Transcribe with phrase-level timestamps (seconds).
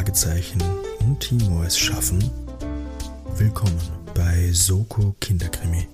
[0.00, 0.62] Fragezeichen
[1.00, 2.24] und Timo es schaffen?
[3.36, 3.78] Willkommen
[4.14, 5.86] bei Soko Kinderkrimi.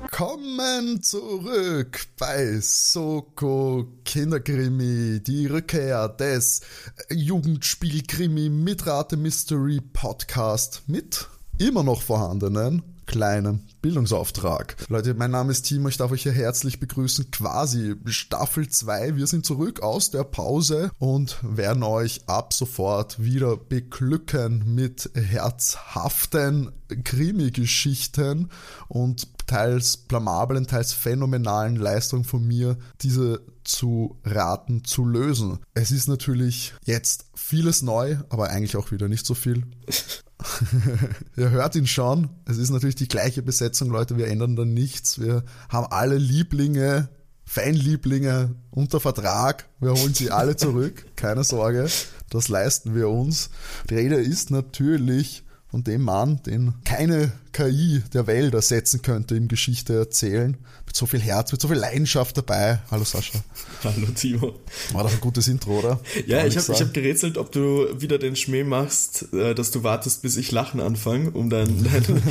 [0.00, 6.62] Willkommen zurück bei Soko Kinderkrimi, die Rückkehr des
[7.10, 14.76] Jugendspielkrimi Mitrate Mystery Podcast mit immer noch vorhandenen kleinen Bildungsauftrag.
[14.88, 17.32] Leute, mein Name ist Timo, ich darf euch hier herzlich begrüßen.
[17.32, 19.16] Quasi Staffel 2.
[19.16, 26.70] Wir sind zurück aus der Pause und werden euch ab sofort wieder beglücken mit herzhaften
[27.02, 28.48] Krimi-Geschichten
[28.86, 35.58] und teils blamablen, teils phänomenalen Leistungen von mir, diese zu raten, zu lösen.
[35.74, 39.66] Es ist natürlich jetzt vieles neu, aber eigentlich auch wieder nicht so viel.
[41.36, 42.30] Ihr hört ihn schon.
[42.46, 44.16] Es ist natürlich die gleiche Besetzung, Leute.
[44.16, 45.20] Wir ändern da nichts.
[45.20, 47.08] Wir haben alle Lieblinge,
[47.44, 49.68] Fanlieblinge unter Vertrag.
[49.80, 51.06] Wir holen sie alle zurück.
[51.16, 51.88] Keine Sorge.
[52.28, 53.50] Das leisten wir uns.
[53.88, 59.46] Die Rede ist natürlich von dem Mann, den keine KI der Welt ersetzen könnte im
[59.46, 60.56] Geschichte erzählen.
[60.86, 62.80] Mit so viel Herz, mit so viel Leidenschaft dabei.
[62.90, 63.38] Hallo Sascha.
[63.84, 64.58] Hallo Timo.
[64.92, 66.00] War doch ein gutes Intro, oder?
[66.26, 70.22] Ja, ich habe hab gerätselt, ob du wieder den Schmäh machst, äh, dass du wartest,
[70.22, 72.22] bis ich lachen anfange, um deinen dein,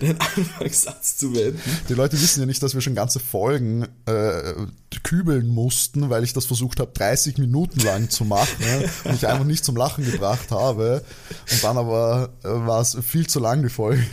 [0.00, 1.60] dein Anfangssatz zu wenden.
[1.88, 4.54] Die Leute wissen ja nicht, dass wir schon ganze Folgen äh,
[5.02, 8.64] kübeln mussten, weil ich das versucht habe, 30 Minuten lang zu machen
[9.04, 11.04] und ich einfach nicht zum Lachen gebracht habe.
[11.50, 14.04] Und dann aber äh, war es viel zu lang, die Folge.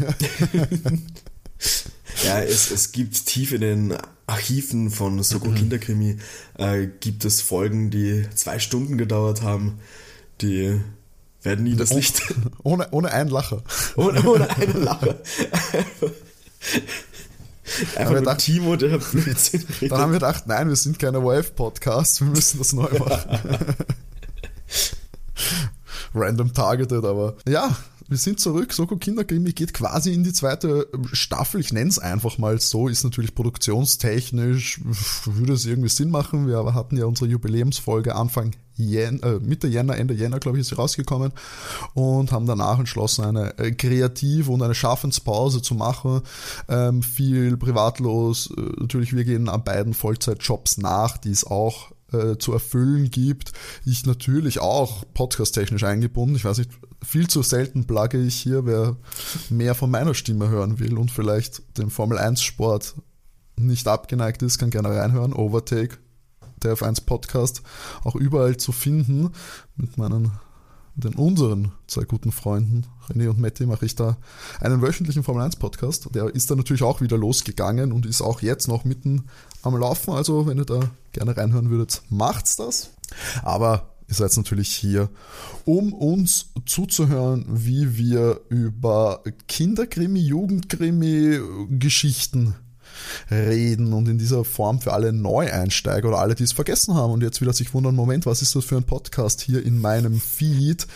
[2.23, 5.55] ja, es, es gibt tief in den Archiven von Soko mhm.
[5.55, 6.17] Kinderkrimi
[6.57, 9.79] äh, gibt es Folgen, die zwei Stunden gedauert haben,
[10.41, 10.79] die
[11.43, 12.21] werden nie das Licht.
[12.63, 13.63] Ohne, ohne einen Lacher.
[13.95, 15.15] Ohne, ohne einen Lacher.
[17.95, 19.91] Einfach gedacht, Timo, der Blödsinn redet.
[19.91, 23.75] Dann haben wir gedacht, nein, wir sind keine WF-Podcasts, wir müssen das neu machen.
[26.13, 27.75] Random targeted, aber ja,
[28.07, 28.73] wir sind zurück.
[28.73, 31.59] Soko Kinderkrimi geht quasi in die zweite Staffel.
[31.59, 32.87] Ich nenne es einfach mal so.
[32.87, 34.81] Ist natürlich produktionstechnisch,
[35.25, 36.47] würde es irgendwie Sinn machen.
[36.47, 40.69] Wir hatten ja unsere Jubiläumsfolge Anfang Jän äh, Mitte Jänner, Ende Jänner, glaube ich, ist
[40.69, 41.31] sie rausgekommen
[41.93, 46.21] und haben danach entschlossen, eine äh, Kreativ- und eine Schaffenspause zu machen.
[46.67, 48.51] Ähm, viel privatlos.
[48.55, 53.51] Äh, natürlich, wir gehen an beiden Vollzeitjobs nach, die es auch äh, zu erfüllen gibt.
[53.85, 56.35] Ich natürlich auch podcast-technisch eingebunden.
[56.35, 56.71] Ich weiß nicht,
[57.03, 58.97] viel zu selten plugge ich hier, wer
[59.49, 62.95] mehr von meiner Stimme hören will und vielleicht dem Formel 1 Sport
[63.57, 65.33] nicht abgeneigt ist, kann gerne reinhören.
[65.33, 65.97] Overtake,
[66.61, 67.61] der F1 Podcast,
[68.03, 69.31] auch überall zu finden.
[69.75, 70.31] Mit meinen,
[70.95, 74.17] den unseren zwei guten Freunden, René und Matti, mache ich da
[74.61, 76.07] einen wöchentlichen Formel 1 Podcast.
[76.15, 79.25] Der ist da natürlich auch wieder losgegangen und ist auch jetzt noch mitten
[79.61, 80.13] am Laufen.
[80.13, 80.79] Also, wenn ihr da
[81.11, 82.91] gerne reinhören würdet, macht's das.
[83.43, 85.09] Aber ihr seid natürlich hier,
[85.65, 91.39] um uns zuzuhören, wie wir über Kinderkrimi, Jugendkrimi,
[91.69, 92.55] Geschichten
[93.31, 97.23] reden und in dieser Form für alle Neueinsteiger oder alle, die es vergessen haben und
[97.23, 100.87] jetzt wieder sich wundern, Moment, was ist das für ein Podcast hier in meinem Feed?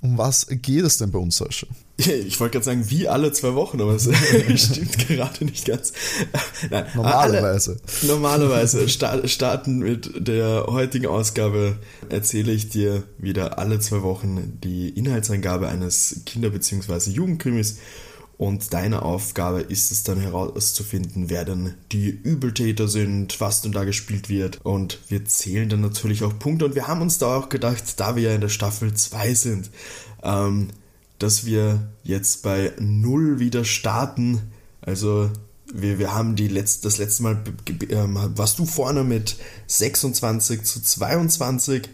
[0.00, 1.66] Um was geht es denn bei uns, Sascha?
[1.96, 4.04] Ich wollte gerade sagen, wie alle zwei Wochen, aber es
[4.56, 5.94] stimmt gerade nicht ganz.
[6.70, 7.80] Nein, normalerweise.
[8.02, 11.76] Alle, normalerweise starten mit der heutigen Ausgabe
[12.10, 17.10] erzähle ich dir wieder alle zwei Wochen die Inhaltsangabe eines Kinder- bzw.
[17.10, 17.78] Jugendkrimis
[18.36, 23.84] und deine Aufgabe ist es dann herauszufinden, wer denn die Übeltäter sind, was denn da
[23.84, 24.60] gespielt wird.
[24.64, 26.64] Und wir zählen dann natürlich auch Punkte.
[26.64, 29.70] Und wir haben uns da auch gedacht, da wir ja in der Staffel 2 sind,
[30.22, 30.68] ähm,
[31.20, 34.40] dass wir jetzt bei 0 wieder starten.
[34.80, 35.30] Also
[35.72, 37.38] wir, wir haben die letzte, das letzte Mal,
[37.88, 39.36] ähm, warst du vorne mit
[39.68, 41.88] 26 zu 22.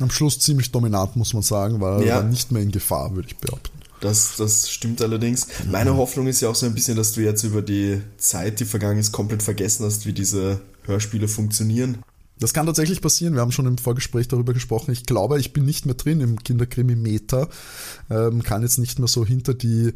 [0.00, 2.16] Am Schluss ziemlich dominant, muss man sagen, weil ja.
[2.16, 3.83] er nicht mehr in Gefahr, würde ich behaupten.
[4.04, 5.46] Das, das stimmt allerdings.
[5.70, 8.66] Meine Hoffnung ist ja auch so ein bisschen, dass du jetzt über die Zeit, die
[8.66, 12.02] vergangen ist, komplett vergessen hast, wie diese Hörspiele funktionieren.
[12.40, 13.34] Das kann tatsächlich passieren.
[13.34, 14.90] Wir haben schon im Vorgespräch darüber gesprochen.
[14.90, 17.48] Ich glaube, ich bin nicht mehr drin im Kinderkrimi-Meter.
[18.10, 19.92] Ähm, kann jetzt nicht mehr so hinter die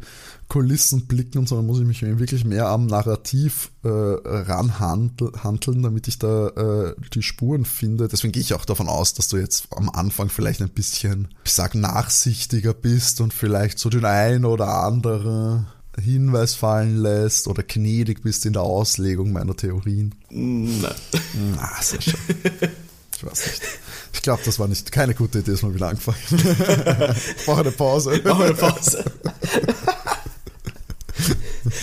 [0.47, 6.47] Kulissen blicken, sondern muss ich mich wirklich mehr am Narrativ äh, ranhandeln, damit ich da
[6.47, 8.07] äh, die Spuren finde.
[8.07, 11.51] Deswegen gehe ich auch davon aus, dass du jetzt am Anfang vielleicht ein bisschen, ich
[11.51, 15.67] sag, nachsichtiger bist und vielleicht so den ein oder anderen
[15.99, 20.15] Hinweis fallen lässt oder gnädig bist in der Auslegung meiner Theorien.
[20.29, 20.95] Nein.
[21.55, 22.15] Na, sehr schön.
[23.15, 23.61] Ich weiß nicht.
[24.13, 26.17] Ich glaube, das war nicht keine gute Idee, dass wir wieder angefangen.
[27.37, 28.11] ich brauche eine Pause.
[28.23, 29.03] Machen wir eine Pause.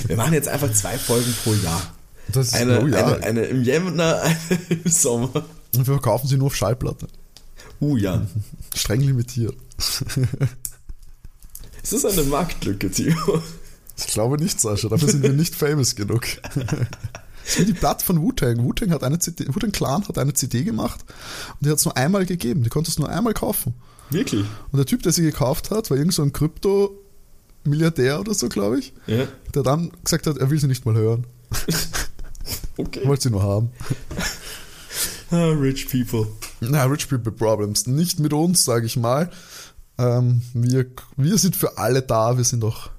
[0.06, 1.94] wir machen jetzt einfach zwei Folgen pro Jahr.
[2.28, 3.06] Das ist, Eine, oh ja.
[3.06, 4.36] eine, eine im Jänner, eine
[4.68, 5.44] im Sommer.
[5.74, 7.06] Und wir verkaufen sie nur auf Schallplatte.
[7.80, 8.26] Uh ja.
[8.74, 9.54] Streng limitiert.
[11.82, 13.42] Ist das eine Marktlücke, Timo?
[13.96, 14.88] Ich glaube nicht, Sascha.
[14.88, 16.22] Dafür sind wir nicht famous genug.
[16.54, 16.64] Das
[17.54, 18.62] ist wie die Platte von Wu-Tang.
[18.64, 21.04] Wu-Tang hat eine CD, Wu-Tang Clan hat eine CD gemacht
[21.54, 22.62] und die hat es nur einmal gegeben.
[22.62, 23.74] Die konntest du nur einmal kaufen.
[24.10, 24.44] Wirklich?
[24.72, 28.78] Und der Typ, der sie gekauft hat, war irgend so ein Krypto-Milliardär oder so, glaube
[28.80, 29.26] ich, Ja.
[29.54, 31.26] der dann gesagt hat, er will sie nicht mal hören.
[32.78, 33.00] Okay.
[33.04, 33.70] Er wollte sie nur haben.
[35.30, 36.28] Ah, rich people.
[36.60, 37.86] Na, Rich People Problems.
[37.86, 39.30] Nicht mit uns, sage ich mal.
[39.98, 40.84] Ähm, wir,
[41.16, 42.36] wir sind für alle da.
[42.36, 42.90] Wir sind auch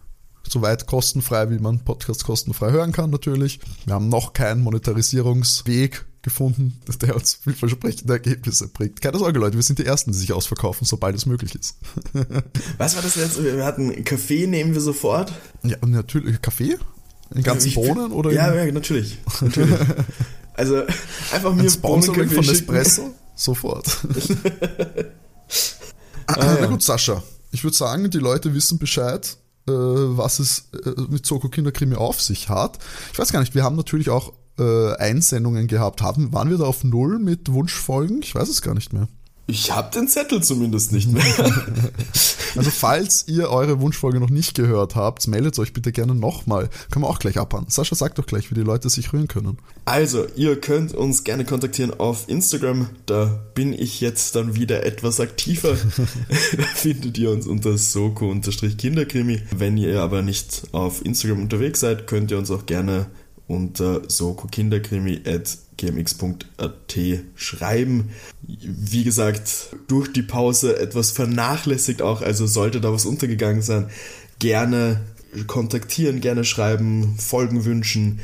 [0.51, 3.59] soweit kostenfrei, wie man Podcasts kostenfrei hören kann, natürlich.
[3.85, 9.01] Wir haben noch keinen Monetarisierungsweg gefunden, der uns vielversprechende Ergebnisse bringt.
[9.01, 11.77] Keine Sorge, Leute, wir sind die Ersten, die sich ausverkaufen, sobald es möglich ist.
[12.77, 13.43] Was war das letzte?
[13.43, 15.31] Wir hatten Kaffee, nehmen wir sofort.
[15.63, 16.77] Ja, natürlich Kaffee?
[17.33, 19.17] In ganzen Ich- Bohnen oder Ja, ja, natürlich.
[19.41, 19.75] natürlich.
[20.53, 20.77] Also
[21.33, 22.45] einfach mir ein Sponsoring von.
[22.45, 23.13] Nespresso?
[23.35, 23.97] Sofort.
[26.25, 26.65] Ah, Na ja.
[26.65, 27.23] gut, Sascha.
[27.51, 32.21] Ich würde sagen, die Leute wissen Bescheid, äh, was es äh, mit Soko Kinderkrimi auf
[32.21, 32.79] sich hat.
[33.11, 36.01] Ich weiß gar nicht, wir haben natürlich auch äh, Einsendungen gehabt.
[36.01, 38.21] Haben, waren wir da auf Null mit Wunschfolgen?
[38.21, 39.07] Ich weiß es gar nicht mehr.
[39.49, 41.23] Ich hab den Zettel zumindest nicht mehr.
[42.55, 46.69] Also falls ihr eure Wunschfolge noch nicht gehört habt, meldet euch bitte gerne nochmal.
[46.89, 47.65] Können wir auch gleich abhauen.
[47.67, 49.59] Sascha, sag doch gleich, wie die Leute sich rühren können.
[49.85, 52.89] Also, ihr könnt uns gerne kontaktieren auf Instagram.
[53.05, 55.77] Da bin ich jetzt dann wieder etwas aktiver.
[56.57, 59.41] da findet ihr uns unter soko-kinderkrimi.
[59.55, 63.05] Wenn ihr aber nicht auf Instagram unterwegs seid, könnt ihr uns auch gerne
[63.47, 64.01] unter
[65.77, 66.97] sokokinderkrimi.gmx.at
[67.35, 68.09] schreiben.
[68.41, 73.89] Wie gesagt, durch die Pause etwas vernachlässigt auch, also sollte da was untergegangen sein,
[74.39, 75.01] gerne
[75.47, 78.19] kontaktieren, gerne schreiben, Folgen wünschen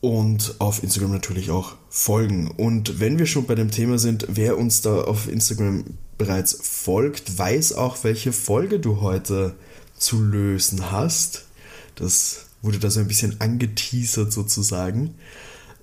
[0.00, 2.50] und auf Instagram natürlich auch folgen.
[2.50, 5.84] Und wenn wir schon bei dem Thema sind, wer uns da auf Instagram
[6.18, 9.54] bereits folgt, weiß auch, welche Folge du heute
[9.98, 11.44] zu lösen hast.
[11.94, 15.14] Das wurde da so ein bisschen angeteasert sozusagen.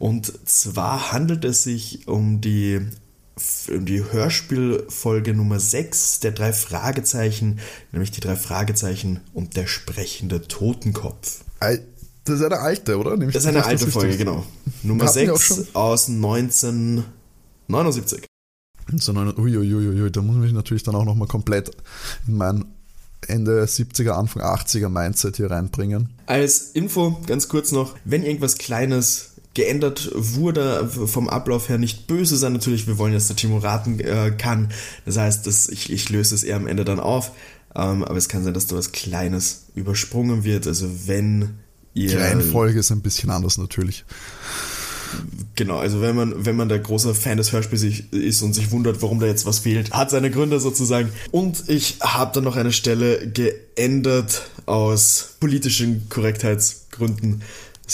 [0.04, 2.82] Und zwar handelt es sich um die,
[3.70, 7.60] um die Hörspielfolge Nummer 6 der drei Fragezeichen,
[7.94, 11.46] nämlich die drei Fragezeichen und der sprechende Totenkopf.
[11.62, 11.80] Das
[12.38, 13.12] ist eine alte, oder?
[13.12, 13.90] Nehme ich Das ist eine alte?
[13.90, 14.44] Folge, genau.
[14.84, 15.66] Nummer Hatten wir auch 6 schon.
[15.72, 18.26] aus 1979.
[18.98, 21.72] So, uiuiuiui, da muss ich natürlich dann auch nochmal komplett
[22.28, 22.66] in mein
[23.30, 26.10] Ende 70er, Anfang 80er Mindset hier reinbringen.
[26.26, 32.38] Als Info ganz kurz noch, wenn irgendwas Kleines geändert wurde, vom Ablauf her nicht böse
[32.38, 34.70] sein natürlich, wir wollen jetzt, dass der Timo raten äh, kann,
[35.06, 37.32] das heißt, dass ich, ich löse es eher am Ende dann auf,
[37.76, 41.56] ähm, aber es kann sein, dass da was Kleines übersprungen wird, also wenn
[41.94, 42.10] ihr...
[42.10, 44.06] Die Reihenfolge ist ein bisschen anders natürlich.
[45.56, 49.02] Genau, also wenn man, wenn man der große Fan des Hörspiels ist und sich wundert,
[49.02, 51.10] warum da jetzt was fehlt, hat seine Gründe sozusagen.
[51.32, 57.44] Und ich habe dann noch eine Stelle geändert aus politischen Korrektheitsgründen.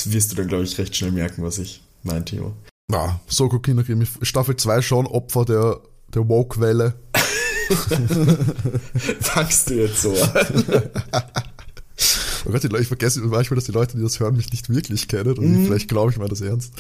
[0.06, 2.54] Das wirst du dann, glaube ich, recht schnell merken, was ich mein, Timo.
[2.92, 5.80] Ja, Soko Kinderkrimi Staffel 2 schon Opfer der,
[6.14, 6.96] der Woke-Welle.
[9.22, 10.84] Fangst du jetzt so an?
[12.46, 15.10] Oh Gott, Leute, ich vergesse manchmal, dass die Leute, die das hören, mich nicht wirklich
[15.10, 15.66] kennen und Mhm.
[15.66, 16.72] vielleicht glaube ich mir das ernst.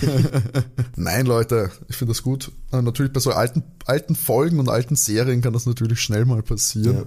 [0.96, 2.50] Nein, Leute, ich finde das gut.
[2.72, 6.42] Äh, Natürlich bei so alten, alten Folgen und alten Serien kann das natürlich schnell mal
[6.42, 6.96] passieren.
[6.96, 7.02] Ja.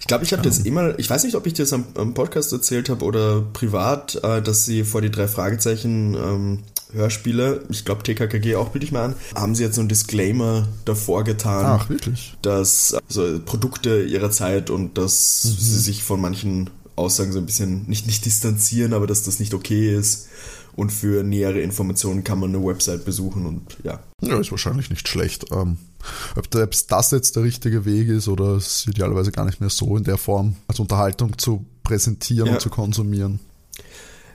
[0.00, 2.52] Ich glaube, ich habe das immer, ich weiß nicht, ob ich das am, am Podcast
[2.52, 6.58] erzählt habe oder privat, äh, dass sie vor die drei Fragezeichen ähm,
[6.92, 10.66] Hörspiele, ich glaube TKKG auch, bilde ich mal an, haben sie jetzt so einen Disclaimer
[10.84, 12.36] davor getan, Ach, wirklich?
[12.42, 17.84] dass also Produkte ihrer Zeit und dass sie sich von manchen Aussagen so ein bisschen
[17.86, 20.28] nicht, nicht distanzieren, aber dass das nicht okay ist.
[20.78, 23.98] Und für nähere Informationen kann man eine Website besuchen und ja.
[24.22, 25.46] Ja, ist wahrscheinlich nicht schlecht.
[25.50, 25.76] Ähm,
[26.36, 29.70] ob da- ob das jetzt der richtige Weg ist oder es idealerweise gar nicht mehr
[29.70, 32.52] so in der Form als Unterhaltung zu präsentieren Ja.
[32.52, 33.40] und zu konsumieren.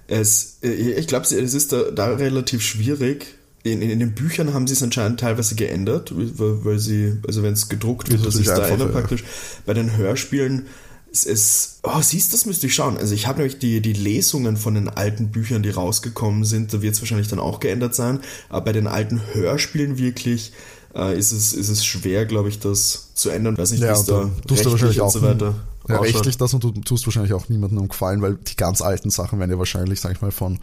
[0.08, 3.26] Es, äh, ich glaube, es ist da, da relativ schwierig.
[3.64, 7.42] In, in, in den Büchern haben sie es anscheinend teilweise geändert, weil, weil sie, also
[7.44, 9.24] wenn es gedruckt wird, Das dass ist sich da praktisch.
[9.66, 10.66] Bei den Hörspielen
[11.14, 12.98] es ist, oh, siehst, das müsste ich schauen.
[12.98, 16.82] Also ich habe nämlich die, die Lesungen von den alten Büchern, die rausgekommen sind, da
[16.82, 18.20] wird es wahrscheinlich dann auch geändert sein.
[18.50, 20.54] Aber bei den alten Hörspielen wirklich
[20.96, 23.54] äh, ist, es, ist es schwer, glaube ich, das zu ändern.
[23.54, 25.56] Ich weiß nicht, Ja, da tust du wahrscheinlich auch so weiter
[25.90, 29.10] ja, rechtlich das und du tust wahrscheinlich auch niemandem einen Gefallen, weil die ganz alten
[29.10, 30.60] Sachen werden ja wahrscheinlich, sag ich mal, von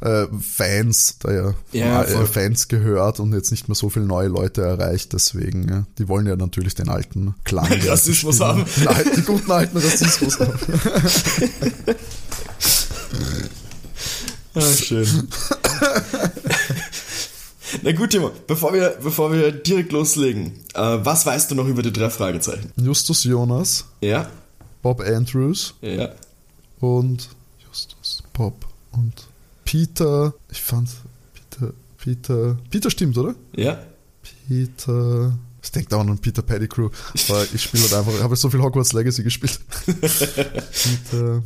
[0.00, 4.28] äh, Fans, da ja, Ja, äh, Fans gehört und jetzt nicht mehr so viele neue
[4.28, 7.66] Leute erreicht, deswegen, ja, die wollen ja natürlich den alten Klang.
[7.86, 8.64] Rassismus Stimmen- haben.
[8.76, 10.52] Den alten, den guten alten Rassismus haben.
[14.56, 15.28] Ah, schön.
[17.82, 21.82] Na gut, Timo, bevor wir, bevor wir direkt loslegen, äh, was weißt du noch über
[21.82, 22.72] die drei Fragezeichen?
[22.76, 24.30] Justus Jonas, Ja?
[24.82, 26.10] Bob Andrews Ja.
[26.80, 27.28] und
[27.66, 29.12] Justus, Bob und
[29.64, 30.88] Peter, ich fand
[31.34, 33.34] Peter, Peter, Peter stimmt, oder?
[33.56, 33.78] Ja?
[34.46, 35.36] Peter.
[35.62, 36.90] Ich denke dauernd an Peter Pettigrew,
[37.28, 39.58] weil ich spiele halt einfach, ich habe so viel Hogwarts Legacy gespielt.
[39.86, 41.42] Peter.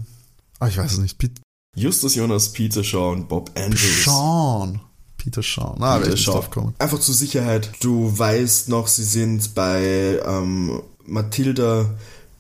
[0.59, 1.17] Ah, ich weiß es nicht.
[1.19, 1.41] Pete,
[1.77, 4.05] Justus Jonas, Peter Shaw und Bob Andrews.
[4.05, 4.81] Sean.
[5.19, 5.77] Peter Sean.
[5.83, 6.41] Ah, Peter ich Shaw.
[6.51, 6.73] drauf.
[6.79, 11.91] Einfach zur Sicherheit, du weißt noch, sie sind bei ähm, Mathilda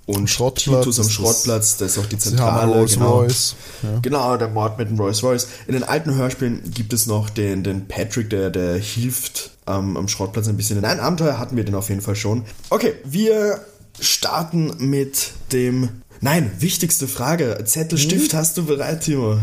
[0.06, 2.72] und Schrottplatz, Titus am Schrottplatz, das ist auch die Sie haben Zentrale.
[2.72, 3.18] Rolls genau.
[3.18, 3.56] Royce.
[3.82, 3.98] Ja.
[4.00, 5.48] Genau, der Mord mit dem Rolls Royce.
[5.66, 10.08] In den alten Hörspielen gibt es noch den, den Patrick, der, der hilft ähm, am
[10.08, 10.78] Schrottplatz ein bisschen.
[10.78, 12.44] In einem Abenteuer hatten wir den auf jeden Fall schon.
[12.70, 13.60] Okay, wir
[14.00, 16.02] starten mit dem.
[16.22, 17.62] Nein, wichtigste Frage.
[17.66, 19.38] Zettel, Stift hast du bereit, Timo?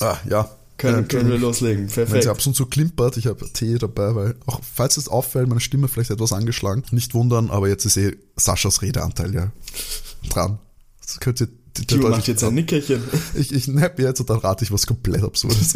[0.00, 0.48] Ah, ja.
[0.78, 1.82] Können, können wir loslegen.
[1.82, 2.26] Wenn sie Perfekt.
[2.26, 5.88] ab und zu klimpert, ich habe Tee dabei, weil auch falls es auffällt, meine Stimme
[5.88, 6.82] vielleicht etwas angeschlagen.
[6.90, 9.52] Nicht wundern, aber jetzt ist eh Saschas Redeanteil ja
[10.28, 10.58] dran.
[11.00, 11.48] Das könnte
[11.86, 13.02] Timo macht jetzt ein Nickerchen.
[13.34, 15.74] Ich, ich nepp jetzt und dann rate ich was komplett Absurdes.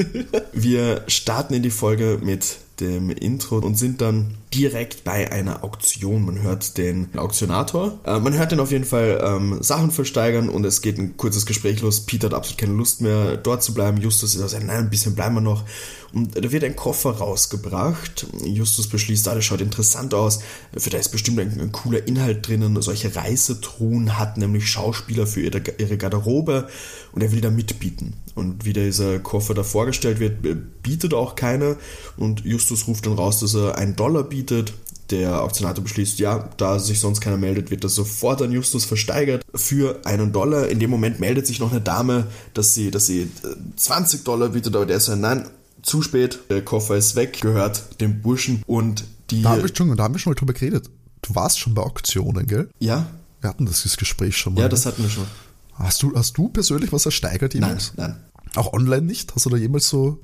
[0.52, 6.24] Wir starten in die Folge mit dem Intro und sind dann direkt bei einer Auktion.
[6.24, 7.98] Man hört den Auktionator.
[8.04, 11.46] Äh, man hört den auf jeden Fall ähm, Sachen versteigern und es geht ein kurzes
[11.46, 12.00] Gespräch los.
[12.06, 14.00] Peter hat absolut keine Lust mehr, dort zu bleiben.
[14.00, 15.64] Justus ist also, nein, ein bisschen bleiben wir noch.
[16.12, 18.26] Und da wird ein Koffer rausgebracht.
[18.44, 20.40] Justus beschließt, das schaut interessant aus.
[20.76, 22.80] Für da ist bestimmt ein, ein cooler Inhalt drinnen.
[22.80, 26.68] Solche Reisetruhen hat nämlich Schauspieler für ihre, ihre Garderobe
[27.12, 28.14] und er will da mitbieten.
[28.34, 31.76] Und wie dieser Koffer da vorgestellt wird, bietet auch keiner.
[32.16, 34.74] Und Justus ruft dann raus, dass er einen Dollar bietet.
[35.10, 39.44] Der Auktionator beschließt, ja, da sich sonst keiner meldet, wird das sofort an Justus versteigert
[39.54, 40.66] für einen Dollar.
[40.68, 43.28] In dem Moment meldet sich noch eine Dame, dass sie, dass sie äh,
[43.76, 45.46] 20 Dollar bietet, aber der ist so, nein,
[45.82, 49.42] zu spät, der Koffer ist weg, gehört dem Burschen und die.
[49.42, 50.90] Da haben wir schon, da haben wir schon mal drüber geredet.
[51.22, 52.68] Du warst schon bei Auktionen, gell?
[52.80, 53.06] ja,
[53.40, 54.62] Wir hatten das Gespräch schon mal.
[54.62, 55.26] ja, das hatten wir schon.
[55.74, 58.16] hast, du, hast du persönlich was ersteigert Nein, nein.
[58.56, 59.34] Auch online nicht?
[59.36, 60.18] Hast du da jemals so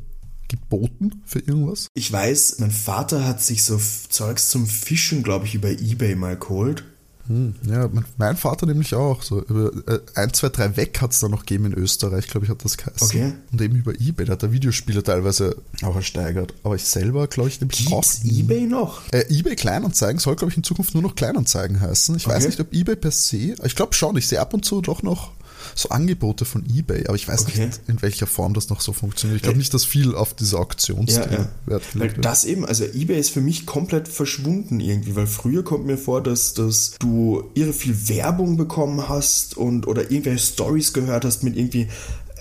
[0.52, 1.88] geboten für irgendwas?
[1.94, 6.36] Ich weiß, mein Vater hat sich so Zeugs zum Fischen, glaube ich, über Ebay mal
[6.36, 6.84] geholt.
[7.28, 9.22] Hm, ja, mein, Vater nämlich auch.
[9.22, 12.44] So über äh, 1, 2, 3 weg hat es da noch gegeben in Österreich, glaube
[12.46, 13.06] ich, hat das geheißen.
[13.06, 13.32] Okay.
[13.52, 16.52] Und eben über Ebay, da hat er Videospiele teilweise auch ersteigert.
[16.64, 18.02] Aber ich selber, glaube ich, nämlich auch.
[18.02, 19.02] Gibt's Ebay noch?
[19.12, 22.16] Äh, eBay Kleinanzeigen soll, glaube ich, in Zukunft nur noch Kleinanzeigen heißen.
[22.16, 22.46] Ich weiß Okay.
[22.46, 25.30] nicht, ob eBay per se, ich glaube schon, ich sehe ab und zu doch noch
[25.74, 27.66] so Angebote von eBay, aber ich weiß Okay.
[27.66, 29.36] nicht, in welcher Form das noch so funktioniert.
[29.36, 31.48] Ich glaube nicht, dass viel auf diese Auktionsdinge Ja, ja.
[31.66, 32.24] Wert Weil wird.
[32.24, 36.22] das eben, also eBay ist für mich komplett verschwunden irgendwie, weil früher kommt mir vor,
[36.22, 41.56] dass, dass du irre viel Werbung bekommen hast und oder irgendwelche Stories gehört hast mit
[41.56, 41.88] irgendwie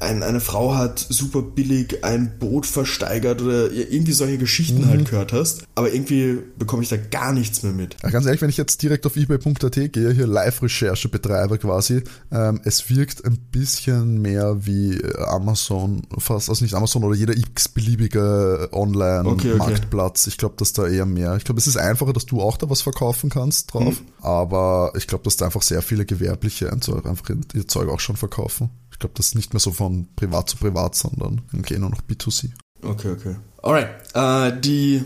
[0.01, 4.87] ein, eine Frau hat super billig ein Boot versteigert oder irgendwie solche Geschichten Mhm.
[4.89, 5.63] halt gehört hast.
[5.75, 7.95] Aber irgendwie bekomme ich da gar nichts mehr mit.
[8.03, 12.61] Ja, ganz ehrlich, wenn ich jetzt direkt auf ebay.at gehe, hier Live-Recherche betreibe quasi, ähm,
[12.63, 18.69] es wirkt ein bisschen mehr wie äh, Amazon, fast, also nicht Amazon oder jeder x-beliebige
[18.71, 18.77] Okay,
[19.23, 19.51] okay.
[19.51, 20.27] Online-Marktplatz.
[20.27, 21.35] Ich glaube, dass da eher mehr.
[21.37, 24.05] Ich glaube, es ist einfacher, dass du auch da was verkaufen kannst drauf, Mhm.
[24.25, 28.69] aber ich glaube, dass da einfach sehr viele Gewerbliche einfach ihr Zeug auch schon verkaufen.
[29.01, 32.03] Ich glaube, das ist nicht mehr so von privat zu privat, sondern okay, nur noch
[32.03, 32.51] B2C.
[32.83, 33.35] Okay, okay.
[33.63, 33.87] Alright.
[34.13, 35.01] Äh, die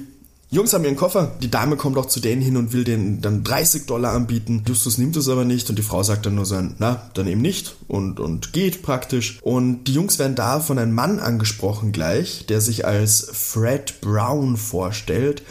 [0.49, 1.31] Jungs haben ihren Koffer.
[1.41, 4.65] Die Dame kommt auch zu denen hin und will denen dann 30 Dollar anbieten.
[4.67, 7.39] Justus nimmt es aber nicht und die Frau sagt dann nur so, na, dann eben
[7.39, 9.39] nicht und, und geht praktisch.
[9.41, 14.57] Und die Jungs werden da von einem Mann angesprochen gleich, der sich als Fred Brown
[14.57, 15.41] vorstellt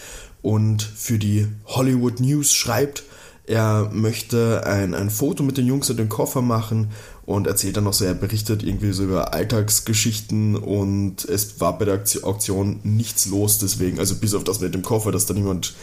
[0.42, 3.04] und für die Hollywood News schreibt.
[3.46, 6.90] Er möchte ein, ein Foto mit den Jungs und den Koffer machen
[7.26, 11.85] und erzählt dann noch so, er berichtet irgendwie so über Alltagsgeschichten und es war bei
[11.85, 15.75] der Auktion- nichts los deswegen, also bis auf das mit dem Koffer, dass da niemand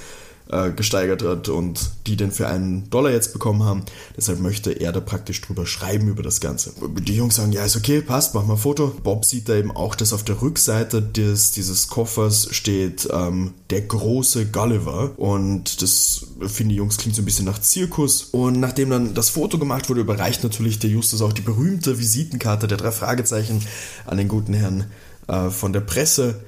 [0.52, 3.84] äh, gesteigert hat und die den für einen Dollar jetzt bekommen haben.
[4.18, 6.74] Deshalb möchte er da praktisch drüber schreiben über das Ganze.
[7.00, 8.94] Die Jungs sagen, ja, ist okay, passt, mach mal ein Foto.
[9.04, 13.82] Bob sieht da eben auch, dass auf der Rückseite des, dieses Koffers steht ähm, der
[13.82, 18.24] große Gulliver und das finden die Jungs klingt so ein bisschen nach Zirkus.
[18.32, 22.68] Und nachdem dann das Foto gemacht wurde, überreicht natürlich der Justus auch die berühmte Visitenkarte
[22.68, 23.66] der drei Fragezeichen
[24.06, 24.86] an den guten Herrn
[25.28, 26.42] äh, von der Presse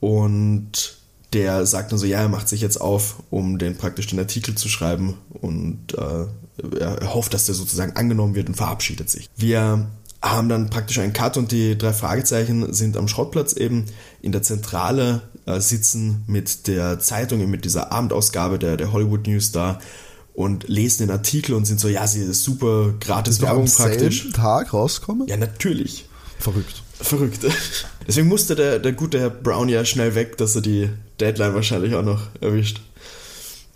[0.00, 0.99] und
[1.32, 4.54] der sagt dann so, ja, er macht sich jetzt auf, um den praktisch den Artikel
[4.54, 6.26] zu schreiben und äh,
[6.78, 9.28] er hofft, dass der sozusagen angenommen wird und verabschiedet sich.
[9.36, 9.86] Wir
[10.22, 13.86] haben dann praktisch einen Cut und die drei Fragezeichen sind am Schrottplatz eben
[14.20, 19.52] in der Zentrale äh, sitzen mit der Zeitung, mit dieser Abendausgabe der, der Hollywood News
[19.52, 19.80] da
[20.34, 24.30] und lesen den Artikel und sind so, ja, sie ist super gratis Werbung praktisch.
[24.32, 25.26] Tag rauskommen?
[25.26, 26.06] Ja, natürlich.
[26.38, 26.82] Verrückt.
[27.02, 27.46] Verrückt.
[28.06, 31.94] Deswegen musste der, der gute Herr Brown ja schnell weg, dass er die Deadline wahrscheinlich
[31.94, 32.80] auch noch erwischt.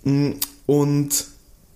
[0.04, 0.32] Mm,
[0.66, 1.26] und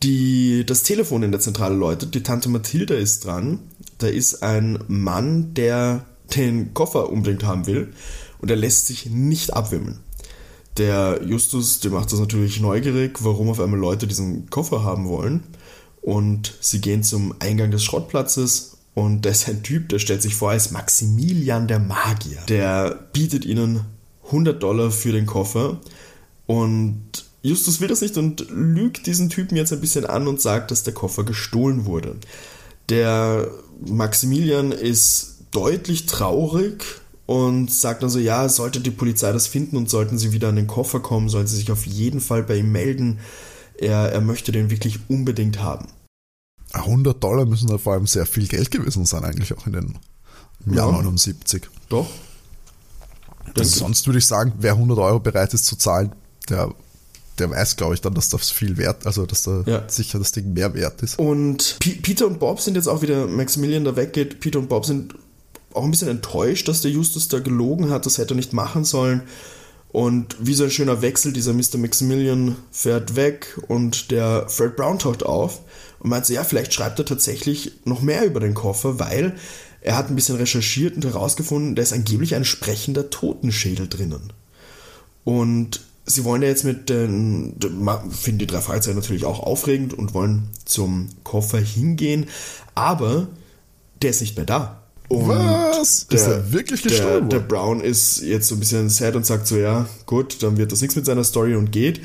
[0.02, 3.61] die, das Telefon in der Zentrale läutet, die Tante Mathilda ist dran.
[3.99, 6.05] Da ist ein Mann, der
[6.37, 7.93] den Koffer unbedingt haben will
[8.40, 10.00] und er lässt sich nicht abwimmeln.
[10.76, 15.43] Der Justus, der macht das natürlich neugierig, warum auf einmal Leute diesen Koffer haben wollen.
[16.00, 20.35] Und sie gehen zum Eingang des Schrottplatzes und da ist ein Typ, der stellt sich
[20.35, 22.38] vor als Maximilian der Magier.
[22.49, 23.83] Der bietet ihnen
[24.26, 25.81] 100 Dollar für den Koffer
[26.47, 30.73] und Justus will das nicht und lügt diesen Typen jetzt ein bisschen an und sagt,
[30.73, 32.17] dass der Koffer gestohlen wurde.
[32.88, 33.49] Der
[33.87, 36.83] Maximilian ist deutlich traurig
[37.26, 40.57] und sagt dann so, ja, sollte die Polizei das finden und sollten sie wieder an
[40.57, 43.21] den Koffer kommen, sollen sie sich auf jeden Fall bei ihm melden.
[43.78, 45.87] Er, er möchte den wirklich unbedingt haben.
[46.72, 49.98] 100 Dollar müssen da vor allem sehr viel Geld gewesen sein, eigentlich auch in den
[50.66, 50.96] im Jahr ja.
[50.96, 51.62] 79.
[51.88, 52.08] Doch.
[53.56, 56.12] Sonst würde ich sagen, wer 100 Euro bereit ist zu zahlen,
[56.48, 56.72] der,
[57.38, 59.84] der weiß, glaube ich, dann, dass das viel wert, also dass da ja.
[59.88, 61.18] sicher das Ding mehr wert ist.
[61.18, 64.84] Und P Peter und Bob sind jetzt auch wieder, Maximilian da weggeht, Peter und Bob
[64.84, 65.14] sind
[65.72, 68.84] auch ein bisschen enttäuscht, dass der Justus da gelogen hat, das hätte er nicht machen
[68.84, 69.22] sollen.
[69.90, 71.78] Und wie so ein schöner Wechsel, dieser Mr.
[71.78, 75.62] Maximilian fährt weg und der Fred Brown taucht auf
[76.00, 79.35] und meinte, ja, vielleicht schreibt er tatsächlich noch mehr über den Koffer, weil
[79.81, 84.33] er hat ein bisschen recherchiert und herausgefunden, da ist angeblich ein sprechender Totenschädel drinnen.
[85.25, 87.55] Und sie wollen ja jetzt mit den,
[88.11, 92.26] finden die drei Fragezeichen natürlich auch aufregend und wollen zum Koffer hingehen,
[92.75, 93.28] aber
[94.02, 94.83] der ist nicht mehr da.
[95.09, 96.07] Und Was?
[96.09, 97.31] Der, ist er wirklich gestorben?
[97.31, 100.58] Der, der Brown ist jetzt so ein bisschen sad und sagt so, ja, gut, dann
[100.58, 102.00] wird das nichts mit seiner Story und geht.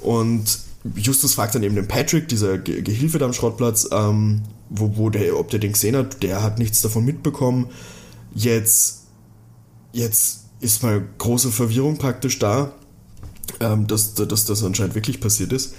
[0.00, 0.60] Und
[0.96, 5.10] Justus fragt dann eben den Patrick, dieser Ge Gehilfe da am Schrottplatz, ähm, wo, wo
[5.10, 7.68] der, ob der den gesehen hat, der hat nichts davon mitbekommen.
[8.34, 9.02] Jetzt,
[9.92, 12.72] jetzt ist mal große Verwirrung praktisch da,
[13.60, 15.74] ähm, dass, dass das anscheinend wirklich passiert ist.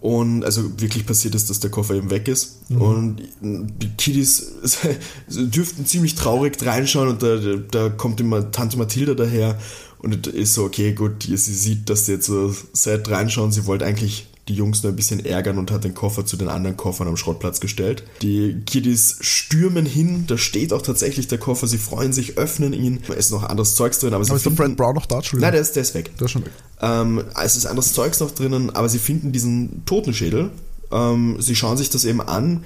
[0.00, 2.70] Und also wirklich passiert ist, dass der Koffer eben weg ist.
[2.70, 2.82] Mhm.
[2.82, 4.52] Und die Kiddies
[5.28, 9.58] dürften ziemlich traurig reinschauen und da, da kommt immer Tante Mathilda daher
[10.04, 13.52] und ist so, okay, gut, sie sieht, dass sie jetzt so sad reinschauen.
[13.52, 16.48] Sie wollte eigentlich die Jungs nur ein bisschen ärgern und hat den Koffer zu den
[16.48, 18.04] anderen Koffern am Schrottplatz gestellt.
[18.20, 23.02] Die Kiddies stürmen hin, da steht auch tatsächlich der Koffer, sie freuen sich, öffnen ihn.
[23.06, 25.22] Da ist noch anderes Zeugs drin, aber sie aber ist der Fred Brown noch da?
[25.32, 26.16] Nein, der ist, der ist weg.
[26.18, 26.52] Der ist schon weg.
[26.80, 30.50] Ähm, es ist anderes Zeugs noch drinnen, aber sie finden diesen Totenschädel.
[30.92, 32.64] Ähm, sie schauen sich das eben an.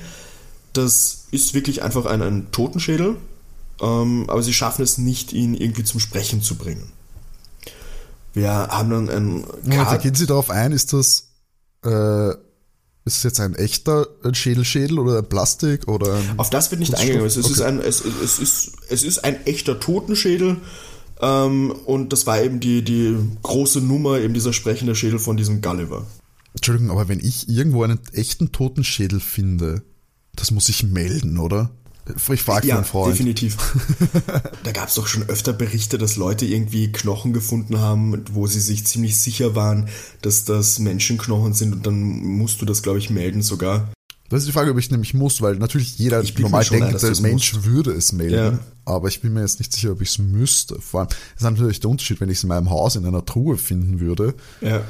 [0.72, 3.16] Das ist wirklich einfach ein, ein Totenschädel,
[3.80, 6.92] ähm, aber sie schaffen es nicht, ihn irgendwie zum Sprechen zu bringen.
[8.38, 9.44] Wir haben dann ein.
[9.64, 11.28] Moment, gehen Sie darauf ein, ist das,
[11.84, 16.78] äh, ist es jetzt ein echter Schädelschädel oder ein Plastik oder ein Auf das wird
[16.78, 17.26] nicht eingegangen.
[17.26, 17.50] Es, okay.
[17.50, 20.58] ist ein, es, es, ist, es ist ein echter Totenschädel.
[21.20, 25.60] Ähm, und das war eben die, die große Nummer, eben dieser sprechende Schädel von diesem
[25.60, 26.06] Gulliver.
[26.54, 29.82] Entschuldigung, aber wenn ich irgendwo einen echten Totenschädel finde,
[30.36, 31.70] das muss ich melden, oder?
[32.32, 33.12] Ich frage ja, einen Freund.
[33.12, 33.56] definitiv.
[34.64, 38.60] da gab es doch schon öfter Berichte, dass Leute irgendwie Knochen gefunden haben, wo sie
[38.60, 39.88] sich ziemlich sicher waren,
[40.22, 43.88] dass das Menschenknochen sind und dann musst du das, glaube ich, melden sogar.
[44.28, 47.54] Das ist die Frage, ob ich nämlich muss, weil natürlich jeder normal denkt, der Mensch
[47.54, 47.66] musst.
[47.66, 48.34] würde es melden.
[48.34, 48.58] Ja.
[48.84, 50.80] Aber ich bin mir jetzt nicht sicher, ob ich es müsste.
[50.80, 53.24] Vor allem, das ist natürlich der Unterschied, wenn ich es in meinem Haus in einer
[53.24, 54.34] Truhe finden würde.
[54.60, 54.82] Ja.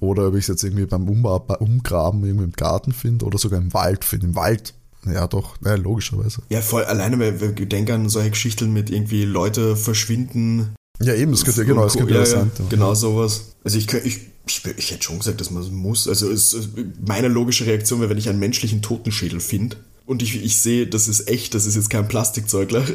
[0.00, 3.72] Oder ob ich es jetzt irgendwie beim Umgraben irgendwie im Garten finde oder sogar im
[3.72, 4.26] Wald finde.
[4.26, 4.74] Im Wald
[5.06, 6.42] ja, doch, ja, logischerweise.
[6.48, 10.74] Ja, voll alleine, weil wir denken an solche Geschichten mit irgendwie Leute verschwinden.
[11.00, 12.50] Ja, eben, das könnte ja genau, das könnte ja, sein.
[12.58, 13.54] Ja, genau sowas.
[13.64, 16.06] Also ich, ich, ich, ich hätte schon gesagt, dass man es muss.
[16.06, 16.56] Also es,
[17.04, 21.08] meine logische Reaktion wäre, wenn ich einen menschlichen Totenschädel finde und ich, ich sehe, das
[21.08, 22.84] ist echt, das ist jetzt kein Plastikzeugler.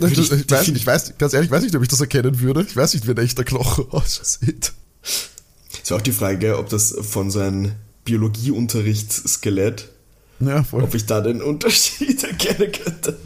[0.00, 2.62] Ich, ich, ich, weiß, ich weiß, ganz ehrlich, weiß nicht, ob ich das erkennen würde.
[2.62, 4.72] Ich weiß nicht, wie ein echter Knochen aussieht.
[5.82, 7.72] Ist auch die Frage, ob das von seinem
[8.04, 9.88] Biologieunterricht-Skelett
[10.48, 10.82] ja, voll.
[10.82, 13.18] Ob ich da den Unterschied erkennen könnte.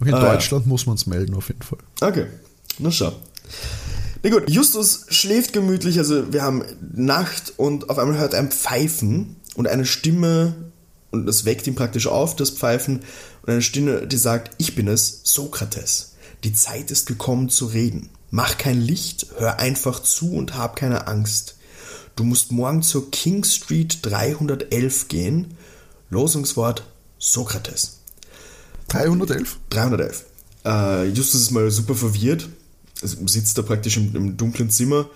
[0.00, 0.68] Okay, in ah, Deutschland ja.
[0.68, 1.78] muss man es melden, auf jeden Fall.
[2.00, 2.26] Okay,
[2.78, 3.12] na schau.
[4.22, 8.50] Na gut, Justus schläft gemütlich, also wir haben Nacht und auf einmal hört er ein
[8.50, 10.54] Pfeifen und eine Stimme,
[11.10, 13.00] und das weckt ihn praktisch auf, das Pfeifen,
[13.42, 16.14] und eine Stimme, die sagt, ich bin es, Sokrates.
[16.44, 18.10] Die Zeit ist gekommen zu reden.
[18.30, 21.57] Mach kein Licht, hör einfach zu und hab keine Angst.
[22.18, 25.54] Du musst morgen zur King Street 311 gehen.
[26.10, 26.82] Losungswort
[27.20, 28.00] Sokrates.
[28.88, 29.56] 311?
[29.70, 30.24] 311.
[30.64, 32.48] Äh, Justus ist mal super verwirrt,
[33.02, 35.08] also sitzt da praktisch im, im, dunklen Zimmer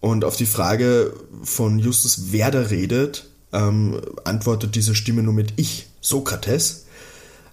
[0.00, 5.54] und auf die Frage von Justus, wer da redet, ähm, antwortet diese Stimme nur mit
[5.56, 6.84] Ich, Sokrates.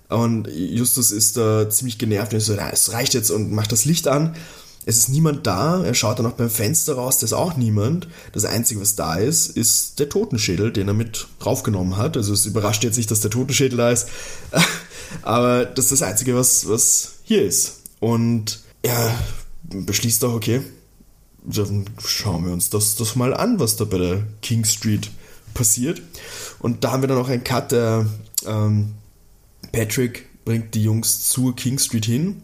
[0.10, 3.86] Und Justus ist da ziemlich genervt und so, na, es reicht jetzt und macht das
[3.86, 4.36] Licht an.
[4.86, 8.08] Es ist niemand da, er schaut dann auch beim Fenster raus, da ist auch niemand.
[8.32, 12.18] Das Einzige, was da ist, ist der Totenschädel, den er mit raufgenommen hat.
[12.18, 14.08] Also es überrascht jetzt nicht, dass der Totenschädel da ist,
[15.22, 17.82] aber das ist das Einzige, was, was hier ist.
[18.00, 19.13] Und er
[19.70, 20.62] beschließt auch, okay,
[21.44, 25.10] dann schauen wir uns das, das mal an, was da bei der King Street
[25.54, 26.02] passiert.
[26.60, 28.06] Und da haben wir dann auch einen Cut, der
[28.46, 28.94] ähm,
[29.72, 32.42] Patrick bringt die Jungs zur King Street hin.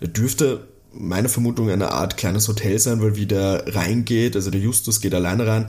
[0.00, 4.60] Er dürfte meiner Vermutung eine Art kleines Hotel sein, weil wie der reingeht, also der
[4.60, 5.66] Justus geht alleine rein,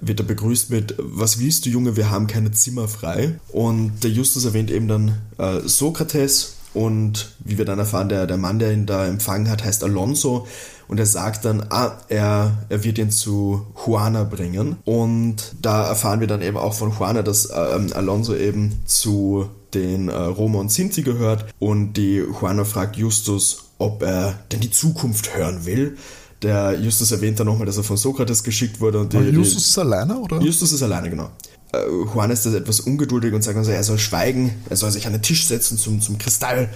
[0.00, 3.38] wird er begrüßt mit, was willst du Junge, wir haben keine Zimmer frei.
[3.52, 8.36] Und der Justus erwähnt eben dann äh, Sokrates und wie wir dann erfahren, der, der
[8.36, 10.46] Mann, der ihn da empfangen hat, heißt Alonso.
[10.88, 14.76] Und er sagt dann, ah, er, er wird ihn zu Juana bringen.
[14.84, 20.08] Und da erfahren wir dann eben auch von Juana, dass ähm, Alonso eben zu den
[20.08, 21.46] äh, Roma und Sinti gehört.
[21.58, 25.96] Und die Juana fragt Justus, ob er denn die Zukunft hören will.
[26.42, 29.00] Der Justus erwähnt dann nochmal, dass er von Sokrates geschickt wurde.
[29.00, 30.40] Und die, Justus die, ist alleine, oder?
[30.40, 31.30] Justus ist alleine, genau.
[31.72, 35.12] Äh, Juan ist etwas ungeduldig und sagt also, er soll schweigen, er soll sich an
[35.12, 36.68] den Tisch setzen zum, zum Kristall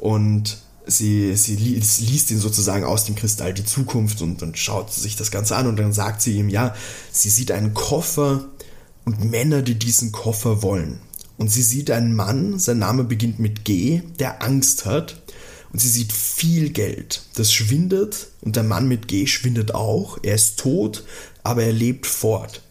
[0.00, 5.16] und sie, sie liest ihn sozusagen aus dem Kristall die Zukunft und, und schaut sich
[5.16, 6.74] das Ganze an und dann sagt sie ihm, ja,
[7.10, 8.44] sie sieht einen Koffer
[9.04, 11.00] und Männer, die diesen Koffer wollen.
[11.38, 15.21] Und sie sieht einen Mann, sein Name beginnt mit G, der Angst hat
[15.72, 17.22] und sie sieht viel Geld.
[17.34, 20.18] Das schwindet und der Mann mit G schwindet auch.
[20.22, 21.04] Er ist tot,
[21.42, 22.62] aber er lebt fort.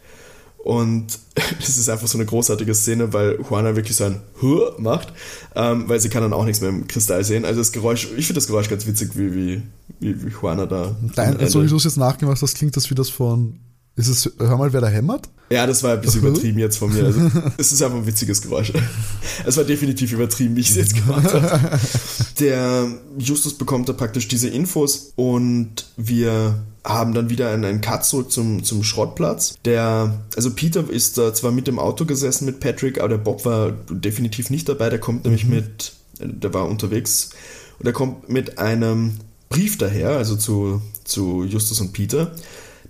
[0.64, 1.18] Und
[1.60, 5.12] das ist einfach so eine großartige Szene, weil Juana wirklich so ein Hur macht,
[5.56, 7.46] ähm, weil sie kann dann auch nichts mehr im Kristall sehen.
[7.46, 9.62] Also das Geräusch, ich finde das Geräusch ganz witzig, wie, wie,
[10.00, 10.96] wie, wie Juana da.
[11.16, 13.60] Nein, so wie du es jetzt nachgemacht hast, klingt das wie das von
[14.02, 15.30] ist es, hör mal, wer da hämmert?
[15.50, 17.06] Ja, das war ein bisschen übertrieben jetzt von mir.
[17.06, 17.20] Also,
[17.58, 18.74] es ist einfach ein witziges Geräusch.
[19.46, 21.80] Es war definitiv übertrieben, wie ich es jetzt gemacht habe.
[22.40, 22.88] Der
[23.18, 28.32] Justus bekommt da praktisch diese Infos und wir haben dann wieder einen, einen Cut zurück
[28.32, 29.56] zum, zum Schrottplatz.
[29.66, 33.46] Der, also Peter ist da zwar mit dem Auto gesessen mit Patrick, aber der Bob
[33.46, 34.90] war definitiv nicht dabei.
[34.90, 35.56] Der kommt nämlich mhm.
[35.56, 37.32] mit, der war unterwegs
[37.80, 39.14] und er kommt mit einem
[39.50, 42.32] Brief daher, also zu, zu Justus und Peter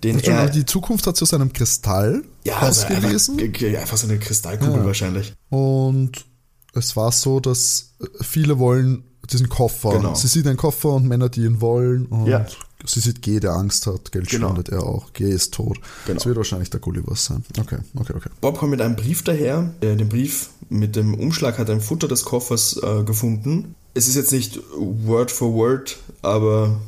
[0.03, 3.39] den er, mal, die Zukunft hat zu seinem Kristall ja, ausgelesen.
[3.39, 4.85] Also einfach, einfach so eine Kristallkugel ja.
[4.85, 5.33] wahrscheinlich.
[5.49, 6.25] Und
[6.73, 9.91] es war so, dass viele wollen diesen Koffer.
[9.93, 10.15] Genau.
[10.15, 12.05] Sie sieht einen Koffer und Männer, die ihn wollen.
[12.07, 12.45] Und ja.
[12.85, 14.11] sie sieht G, der Angst hat.
[14.11, 14.47] Geld genau.
[14.47, 15.13] spendet er auch.
[15.13, 15.79] G ist tot.
[16.05, 16.15] Genau.
[16.15, 17.43] Das wird wahrscheinlich der Gulliver sein.
[17.59, 18.29] Okay, okay, okay.
[18.41, 19.73] Bob kommt mit einem Brief daher.
[19.81, 23.75] Den Brief mit dem Umschlag hat ein Futter des Koffers äh, gefunden.
[23.93, 26.79] Es ist jetzt nicht Word for Word, aber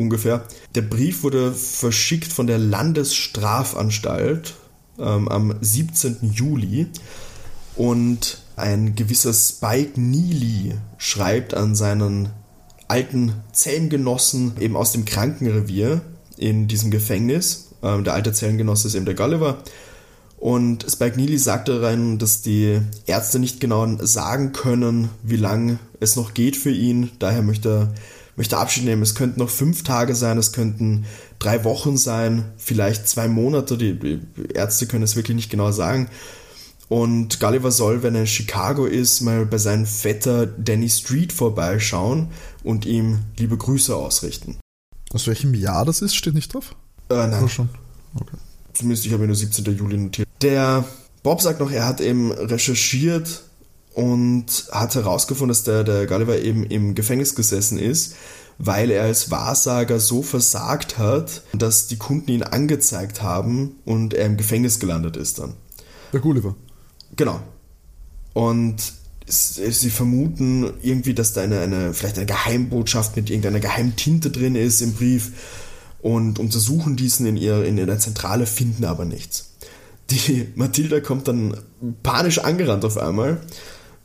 [0.00, 0.44] ungefähr.
[0.74, 4.54] Der Brief wurde verschickt von der Landesstrafanstalt
[4.98, 6.32] ähm, am 17.
[6.32, 6.88] Juli
[7.76, 12.30] und ein gewisser Spike Neely schreibt an seinen
[12.88, 16.02] alten Zellengenossen eben aus dem Krankenrevier
[16.36, 17.68] in diesem Gefängnis.
[17.82, 19.62] Ähm, der alte Zellengenosse ist eben der Gulliver.
[20.38, 26.16] Und Spike Neely sagte rein, dass die Ärzte nicht genau sagen können, wie lange es
[26.16, 27.10] noch geht für ihn.
[27.18, 27.94] Daher möchte er
[28.36, 29.02] möchte Abschied nehmen.
[29.02, 31.04] Es könnten noch fünf Tage sein, es könnten
[31.38, 33.76] drei Wochen sein, vielleicht zwei Monate.
[33.76, 34.20] Die, die
[34.54, 36.08] Ärzte können es wirklich nicht genau sagen.
[36.88, 42.28] Und Gulliver soll, wenn er in Chicago ist, mal bei seinem Vetter Danny Street vorbeischauen
[42.64, 44.58] und ihm liebe Grüße ausrichten.
[45.12, 46.74] Aus welchem Jahr das ist, steht nicht drauf?
[47.08, 47.34] Äh, nein.
[47.34, 47.68] Oder schon?
[48.14, 48.36] Okay.
[48.72, 49.64] Zumindest ich habe nur 17.
[49.76, 50.28] Juli notiert.
[50.42, 50.84] Der
[51.22, 53.44] Bob sagt noch, er hat eben recherchiert
[53.94, 58.14] und hat herausgefunden, dass der, der Gulliver eben im Gefängnis gesessen ist,
[58.58, 64.26] weil er als Wahrsager so versagt hat, dass die Kunden ihn angezeigt haben und er
[64.26, 65.54] im Gefängnis gelandet ist dann.
[66.12, 66.54] Der Gulliver.
[67.16, 67.40] Genau.
[68.34, 68.76] Und
[69.26, 74.82] sie vermuten irgendwie, dass da eine, eine, vielleicht eine Geheimbotschaft mit irgendeiner Geheimtinte drin ist
[74.82, 75.32] im Brief
[76.02, 79.52] und untersuchen diesen in ihrer, in ihrer Zentrale, finden aber nichts.
[80.10, 81.56] Die Mathilda kommt dann
[82.02, 83.40] panisch angerannt auf einmal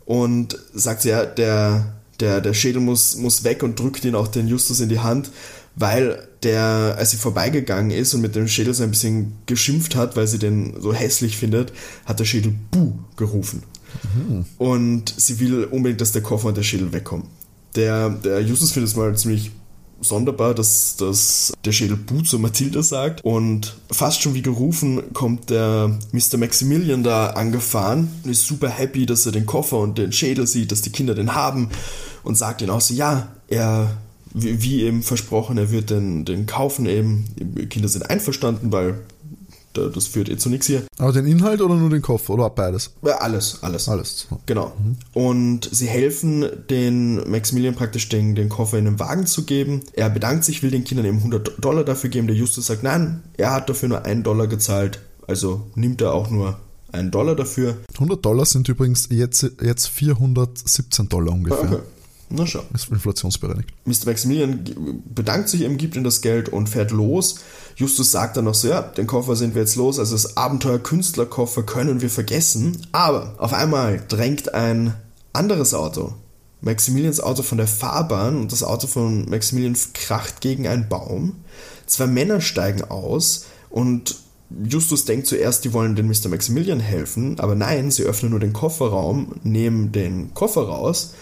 [0.06, 4.28] und sagt sie, ja, der, der, der Schädel muss, muss weg und drückt ihn auch
[4.28, 5.32] den Justus in die Hand,
[5.76, 10.16] weil der, als sie vorbeigegangen ist und mit dem Schädel so ein bisschen geschimpft hat,
[10.16, 11.74] weil sie den so hässlich findet,
[12.06, 13.64] hat der Schädel Buh gerufen.
[14.16, 14.46] Mhm.
[14.58, 17.28] Und sie will unbedingt, dass der Koffer und der Schädel wegkommen.
[17.76, 19.52] Der, der Justus findet es mal ziemlich
[20.08, 23.24] sonderbar, dass, dass der Schädel Bu zu Mathilda sagt.
[23.24, 26.38] Und fast schon wie gerufen kommt der Mr.
[26.38, 30.72] Maximilian da angefahren und ist super happy, dass er den Koffer und den Schädel sieht,
[30.72, 31.70] dass die Kinder den haben
[32.24, 33.98] und sagt ihnen auch so, ja, er,
[34.34, 37.26] wie, wie eben versprochen, er wird den, den kaufen eben.
[37.38, 39.00] Die Kinder sind einverstanden, weil
[39.78, 40.84] das führt eh zu nichts hier.
[40.98, 42.92] Aber den Inhalt oder nur den Koffer oder beides?
[43.04, 43.88] Ja, alles, alles.
[43.90, 44.28] Alles.
[44.46, 44.74] Genau.
[44.78, 44.96] Mhm.
[45.14, 49.82] Und sie helfen den Maximilian praktisch den, den Koffer in den Wagen zu geben.
[49.94, 52.28] Er bedankt sich, will den Kindern eben 100 Dollar dafür geben.
[52.28, 55.00] Der Justus sagt, nein, er hat dafür nur einen Dollar gezahlt.
[55.28, 56.58] Also nimmt er auch nur
[56.92, 57.78] einen Dollar dafür.
[57.96, 61.74] 100 Dollar sind übrigens jetzt, jetzt 417 Dollar ungefähr.
[61.74, 61.80] Okay.
[62.30, 62.64] Na schau.
[62.74, 63.70] Ist inflationsbereinigt.
[63.86, 64.08] Mr.
[64.08, 67.36] Maximilian bedankt sich ihm, gibt ihm das Geld und fährt los.
[67.76, 71.64] Justus sagt dann noch so, ja, den Koffer sind wir jetzt los, also das Abenteuer-Künstlerkoffer
[71.64, 72.78] können wir vergessen.
[72.92, 74.96] Aber auf einmal drängt ein
[75.34, 76.14] anderes Auto,
[76.62, 81.36] Maximilians Auto von der Fahrbahn und das Auto von Maximilian kracht gegen einen Baum.
[81.86, 84.16] Zwei Männer steigen aus und
[84.64, 86.30] Justus denkt zuerst, die wollen den Mr.
[86.30, 91.14] Maximilian helfen, aber nein, sie öffnen nur den Kofferraum, nehmen den Koffer raus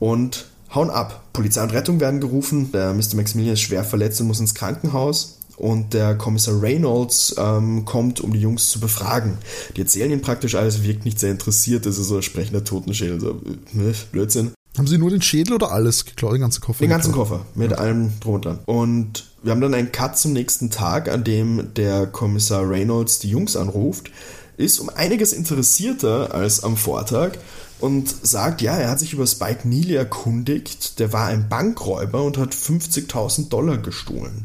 [0.00, 1.22] und hauen ab.
[1.32, 2.72] Polizei und Rettung werden gerufen.
[2.72, 3.14] Der Mr.
[3.14, 5.36] Maximilian ist schwer verletzt und muss ins Krankenhaus.
[5.56, 9.36] Und der Kommissar Reynolds ähm, kommt, um die Jungs zu befragen.
[9.76, 11.84] Die erzählen ihm praktisch alles, wirkt nicht sehr interessiert.
[11.84, 13.20] Das ist so ein sprechender Totenschädel.
[13.20, 13.40] So,
[13.72, 14.52] ne, Blödsinn.
[14.78, 16.32] Haben sie nur den Schädel oder alles geklaut?
[16.32, 16.78] Den ganzen Koffer?
[16.78, 17.28] Den ganzen geklaut?
[17.28, 17.76] Koffer, mit ja.
[17.76, 18.60] allem drunter.
[18.64, 23.28] Und wir haben dann einen Cut zum nächsten Tag, an dem der Kommissar Reynolds die
[23.28, 24.10] Jungs anruft.
[24.56, 27.32] Ist um einiges interessierter als am Vortag
[27.80, 32.38] und sagt, ja, er hat sich über Spike Neely erkundigt, der war ein Bankräuber und
[32.38, 34.44] hat 50.000 Dollar gestohlen.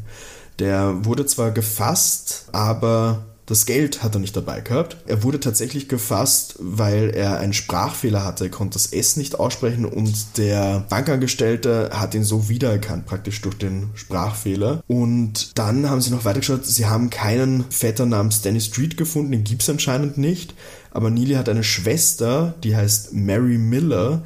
[0.58, 4.96] Der wurde zwar gefasst, aber das Geld hat er nicht dabei gehabt.
[5.06, 8.44] Er wurde tatsächlich gefasst, weil er einen Sprachfehler hatte.
[8.44, 13.56] Er konnte das S nicht aussprechen und der Bankangestellte hat ihn so wiedererkannt, praktisch durch
[13.56, 14.82] den Sprachfehler.
[14.88, 16.66] Und dann haben sie noch weitergeschaut.
[16.66, 19.30] Sie haben keinen Vetter namens Danny Street gefunden.
[19.30, 20.54] Den gibt es anscheinend nicht.
[20.96, 24.22] Aber Neely hat eine Schwester, die heißt Mary Miller.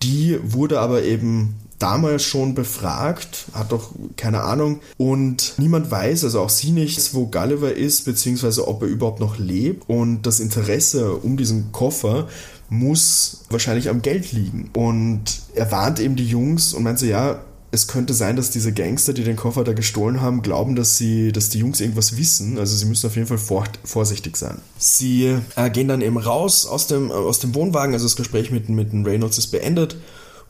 [0.00, 4.78] Die wurde aber eben damals schon befragt, hat doch keine Ahnung.
[4.96, 9.38] Und niemand weiß, also auch sie nicht, wo Gulliver ist, beziehungsweise ob er überhaupt noch
[9.38, 9.88] lebt.
[9.88, 12.28] Und das Interesse um diesen Koffer
[12.68, 14.70] muss wahrscheinlich am Geld liegen.
[14.72, 15.24] Und
[15.56, 17.40] er warnt eben die Jungs und meint so, ja,
[17.74, 21.32] es könnte sein, dass diese Gangster, die den Koffer da gestohlen haben, glauben, dass sie,
[21.32, 22.58] dass die Jungs irgendwas wissen.
[22.58, 24.58] Also sie müssen auf jeden Fall vor, vorsichtig sein.
[24.78, 28.68] Sie äh, gehen dann eben raus aus dem, aus dem Wohnwagen, also das Gespräch mit,
[28.68, 29.96] mit den Reynolds ist beendet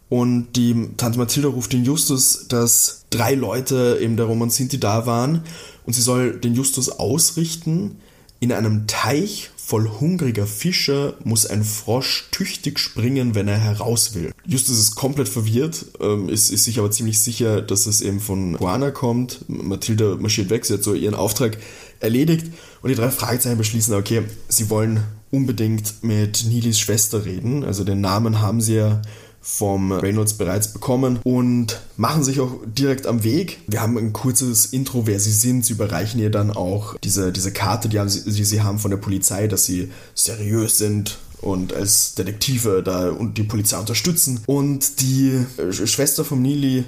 [0.09, 5.07] und die Tante Mathilda ruft den Justus, dass drei Leute eben der Roman Sinti da
[5.07, 5.43] waren
[5.87, 7.99] und sie soll den Justus ausrichten.
[8.41, 14.33] In einem Teich voll hungriger Fische muss ein Frosch tüchtig springen, wenn er heraus will.
[14.47, 18.59] Justus ist komplett verwirrt, ähm, ist, ist sich aber ziemlich sicher, dass es eben von
[18.61, 19.41] Juana kommt.
[19.49, 21.57] Mathilda marschiert weg, sie hat so ihren Auftrag
[22.01, 22.49] erledigt
[22.83, 25.01] und die drei Fragezeichen beschließen, okay, sie wollen
[25.31, 27.65] unbedingt mit Nilis Schwester reden.
[27.65, 29.01] Also den Namen haben sie ja
[29.45, 33.61] vom Reynolds bereits bekommen und machen sich auch direkt am Weg.
[33.67, 35.67] Wir haben ein kurzes Intro, wer sie sind.
[35.67, 38.91] Sie überreichen ihr dann auch diese, diese Karte, die, haben sie, die sie haben von
[38.91, 44.41] der Polizei, dass sie seriös sind und als Detektive da und die Polizei unterstützen.
[44.47, 46.85] Und die Schwester von Neely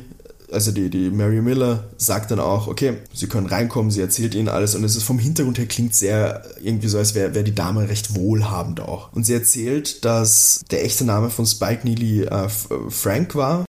[0.52, 4.48] also die, die Mary Miller sagt dann auch, okay, sie können reinkommen, sie erzählt ihnen
[4.48, 7.54] alles und es ist vom Hintergrund her klingt sehr irgendwie so, als wäre wär die
[7.54, 9.12] Dame recht wohlhabend auch.
[9.12, 12.48] Und sie erzählt, dass der echte Name von Spike Neely äh,
[12.88, 13.64] Frank war.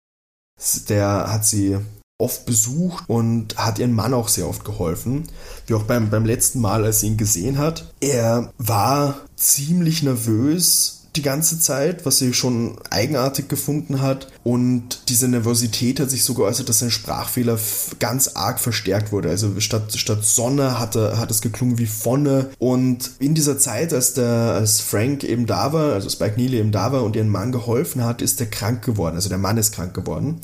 [0.90, 1.78] Der hat sie
[2.18, 5.28] oft besucht und hat ihren Mann auch sehr oft geholfen.
[5.68, 7.92] Wie auch beim, beim letzten Mal, als sie ihn gesehen hat.
[8.00, 14.28] Er war ziemlich nervös die ganze Zeit, was sie schon eigenartig gefunden hat.
[14.44, 17.58] Und diese Nervosität hat sich so geäußert, dass sein Sprachfehler
[18.00, 19.30] ganz arg verstärkt wurde.
[19.30, 22.50] Also statt, statt Sonne hat, er, hat es geklungen wie Vonne.
[22.60, 26.72] Und in dieser Zeit, als, der, als Frank eben da war, also Spike Neely eben
[26.72, 29.16] da war und ihren Mann geholfen hat, ist er krank geworden.
[29.16, 30.40] Also der Mann ist krank geworden.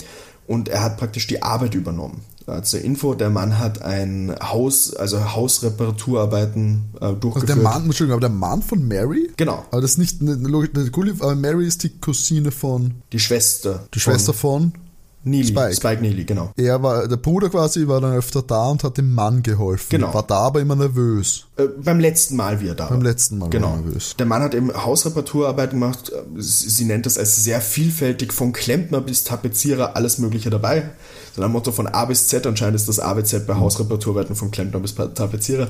[0.47, 2.21] Und er hat praktisch die Arbeit übernommen.
[2.57, 7.35] Äh, zur Info, der Mann hat ein Haus, also Hausreparaturarbeiten äh, durchgeführt.
[7.35, 9.31] Also der Mann, Entschuldigung, aber der Mann von Mary?
[9.37, 9.65] Genau.
[9.71, 12.95] Aber das ist nicht eine, eine Gulliver, aber Mary ist die Cousine von.
[13.11, 13.87] Die Schwester.
[13.93, 14.71] Die Schwester von.
[14.71, 14.81] von
[15.23, 15.75] Neely, Spike.
[15.75, 16.51] Spike Neely, genau.
[16.57, 19.87] Er war, der Bruder quasi war dann öfter da und hat dem Mann geholfen.
[19.89, 20.13] Genau.
[20.13, 21.45] War da aber immer nervös.
[21.57, 23.03] Äh, beim letzten Mal wie er da Beim war.
[23.03, 23.75] letzten Mal genau.
[23.75, 24.15] er nervös.
[24.17, 26.11] Der Mann hat eben Hausreparaturarbeiten gemacht.
[26.37, 30.89] Sie, sie nennt das als sehr vielfältig, von Klempner bis Tapezierer, alles Mögliche dabei.
[31.35, 34.35] So ein Motto von A bis Z, anscheinend ist das A bis Z bei Hausreparaturarbeiten
[34.35, 35.69] von Klempner bis Tapezierer.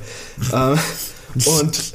[0.52, 0.76] äh,
[1.46, 1.94] Und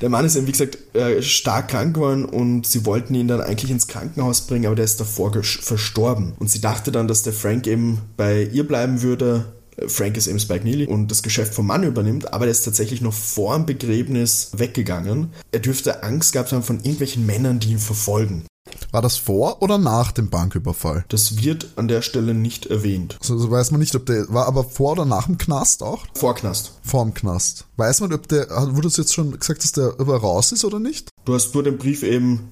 [0.00, 3.40] der Mann ist eben, wie gesagt, äh, stark krank geworden und sie wollten ihn dann
[3.40, 6.34] eigentlich ins Krankenhaus bringen, aber der ist davor verstorben.
[6.38, 9.46] Und sie dachte dann, dass der Frank eben bei ihr bleiben würde.
[9.86, 13.00] Frank ist eben Spike Neely und das Geschäft vom Mann übernimmt, aber der ist tatsächlich
[13.00, 15.32] noch vor dem Begräbnis weggegangen.
[15.52, 18.44] Er dürfte Angst gehabt haben von irgendwelchen Männern, die ihn verfolgen.
[18.90, 21.04] War das vor oder nach dem Banküberfall?
[21.08, 23.16] Das wird an der Stelle nicht erwähnt.
[23.20, 26.06] Also, also weiß man nicht, ob der war aber vor oder nach dem Knast auch?
[26.14, 26.72] Vor Knast.
[26.82, 27.66] Vor dem Knast.
[27.76, 30.78] Weiß man, ob der, wurde es jetzt schon gesagt, dass der über raus ist oder
[30.78, 31.10] nicht?
[31.24, 32.50] Du hast nur den Brief eben,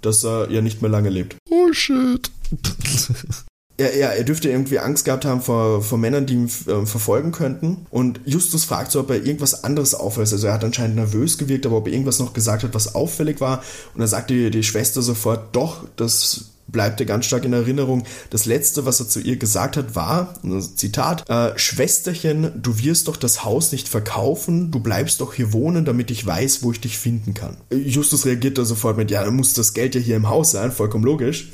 [0.00, 1.36] dass er ja nicht mehr lange lebt.
[1.50, 2.30] Oh shit.
[3.78, 7.32] er, er, er dürfte irgendwie Angst gehabt haben vor, vor Männern, die ihn äh, verfolgen
[7.32, 7.86] könnten.
[7.90, 10.32] Und Justus fragt so, ob er irgendwas anderes auffällt.
[10.32, 13.40] Also er hat anscheinend nervös gewirkt, aber ob er irgendwas noch gesagt hat, was auffällig
[13.40, 13.58] war.
[13.94, 18.04] Und dann sagt die, die Schwester sofort, doch, das bleibt dir ganz stark in Erinnerung.
[18.30, 20.34] Das letzte, was er zu ihr gesagt hat, war,
[20.74, 25.84] Zitat, äh, Schwesterchen, du wirst doch das Haus nicht verkaufen, du bleibst doch hier wohnen,
[25.84, 27.56] damit ich weiß, wo ich dich finden kann.
[27.70, 30.72] Justus reagiert da sofort mit, ja, dann muss das Geld ja hier im Haus sein,
[30.72, 31.50] vollkommen logisch.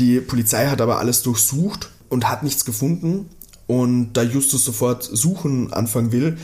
[0.00, 3.28] Die Polizei hat aber alles durchsucht und hat nichts gefunden.
[3.66, 6.38] Und da Justus sofort suchen anfangen will,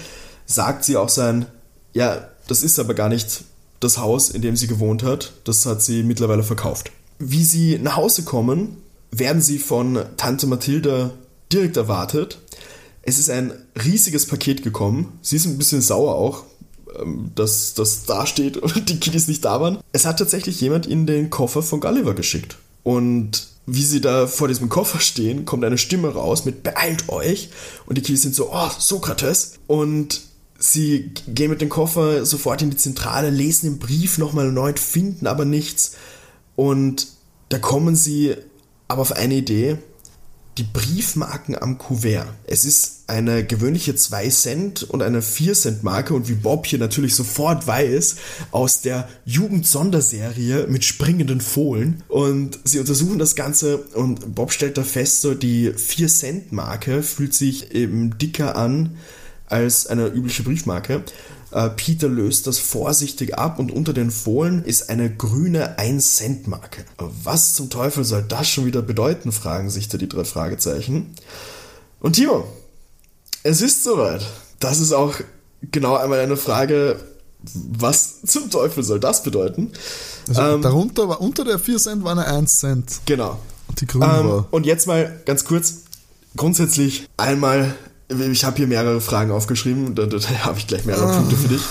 [0.44, 1.46] sagt sie auch sein,
[1.94, 3.44] ja, das ist aber gar nicht
[3.80, 5.32] das Haus, in dem sie gewohnt hat.
[5.44, 6.92] Das hat sie mittlerweile verkauft.
[7.18, 8.76] Wie sie nach Hause kommen,
[9.10, 11.12] werden sie von Tante Mathilda
[11.50, 12.38] direkt erwartet.
[13.00, 15.18] Es ist ein riesiges Paket gekommen.
[15.22, 16.44] Sie ist ein bisschen sauer auch,
[17.00, 19.78] ähm, dass das da steht und die Kiddies nicht da waren.
[19.92, 22.58] Es hat tatsächlich jemand in den Koffer von Gulliver geschickt.
[22.86, 27.50] Und wie sie da vor diesem Koffer stehen, kommt eine Stimme raus mit Beeilt euch.
[27.84, 29.54] Und die Kids sind so, oh, Sokrates.
[29.66, 30.20] Und
[30.56, 35.26] sie gehen mit dem Koffer sofort in die Zentrale, lesen den Brief nochmal erneut, finden
[35.26, 35.96] aber nichts.
[36.54, 37.08] Und
[37.48, 38.36] da kommen sie
[38.86, 39.78] aber auf eine Idee
[40.58, 42.26] die Briefmarken am Kuvert.
[42.46, 46.78] Es ist eine gewöhnliche 2 Cent und eine 4 Cent Marke und wie Bob hier
[46.78, 48.16] natürlich sofort weiß,
[48.50, 54.82] aus der Jugend-Sonderserie mit springenden Fohlen und sie untersuchen das Ganze und Bob stellt da
[54.82, 58.96] fest, so die 4 Cent Marke fühlt sich eben dicker an
[59.48, 61.04] als eine übliche Briefmarke
[61.76, 66.84] Peter löst das vorsichtig ab und unter den Fohlen ist eine grüne 1-Cent-Marke.
[66.98, 71.14] Was zum Teufel soll das schon wieder bedeuten, fragen sich da die drei Fragezeichen.
[72.00, 72.44] Und Timo,
[73.42, 74.26] es ist soweit.
[74.60, 75.14] Das ist auch
[75.70, 77.00] genau einmal eine Frage,
[77.54, 79.72] was zum Teufel soll das bedeuten?
[80.28, 83.00] Also ähm, darunter war, unter der 4 Cent war eine 1 Cent.
[83.06, 83.38] Genau.
[83.68, 84.46] Und die grün ähm, war.
[84.50, 85.84] Und jetzt mal ganz kurz,
[86.36, 87.74] grundsätzlich einmal
[88.08, 91.62] ich habe hier mehrere Fragen aufgeschrieben, da, da, habe ich gleich mehrere Punkte für dich.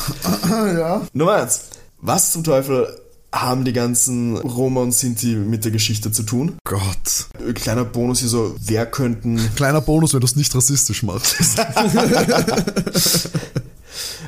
[0.49, 1.01] ja.
[1.13, 1.61] Nummer eins.
[2.01, 2.87] Was zum Teufel
[3.31, 6.57] haben die ganzen Roma und Sinti mit der Geschichte zu tun?
[6.63, 7.27] Gott.
[7.53, 9.37] Kleiner Bonus hier so, wer könnten...
[9.55, 11.35] Kleiner Bonus, wenn du es nicht rassistisch machst.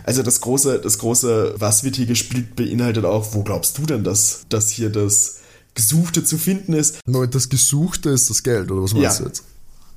[0.03, 4.03] also das große, das große, was wird hier gespielt, beinhaltet auch, wo glaubst du denn,
[4.03, 5.37] dass, dass hier das
[5.73, 6.99] Gesuchte zu finden ist?
[7.05, 9.23] Das Gesuchte ist das Geld, oder was meinst ja.
[9.23, 9.43] du jetzt?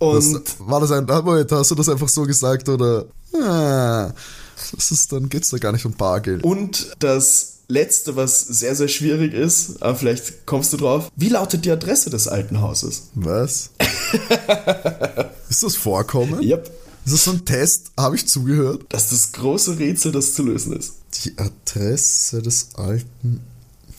[0.01, 3.05] Und das, war das ein, hast du das einfach so gesagt oder?
[3.35, 4.13] Ah,
[4.75, 6.43] das ist, dann geht's da gar nicht um Bargeld.
[6.43, 11.11] Und das letzte, was sehr, sehr schwierig ist, aber vielleicht kommst du drauf.
[11.17, 13.11] Wie lautet die Adresse des alten Hauses?
[13.15, 13.71] Was?
[15.49, 16.43] ist das Vorkommen?
[16.43, 16.71] Yep.
[17.05, 17.93] Ist das so ein Test?
[17.99, 18.87] Habe ich zugehört?
[18.89, 20.95] Das ist das große Rätsel, das zu lösen ist.
[21.25, 23.41] Die Adresse des alten.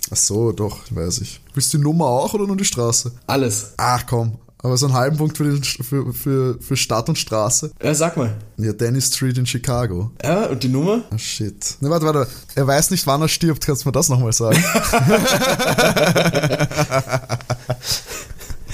[0.09, 1.41] Ach so, doch, weiß ich.
[1.53, 3.11] Willst du die Nummer auch oder nur die Straße?
[3.27, 3.73] Alles.
[3.77, 7.71] Ach komm, aber so einen halben Punkt für, den, für, für, für Stadt und Straße.
[7.81, 8.35] Ja, sag mal.
[8.57, 10.11] Ja, Dennis Street in Chicago.
[10.23, 11.03] Ja, und die Nummer?
[11.09, 11.77] Ah, shit.
[11.81, 12.27] Ne, warte, warte.
[12.55, 13.65] Er weiß nicht, wann er stirbt.
[13.65, 14.63] Kannst du mir das nochmal sagen?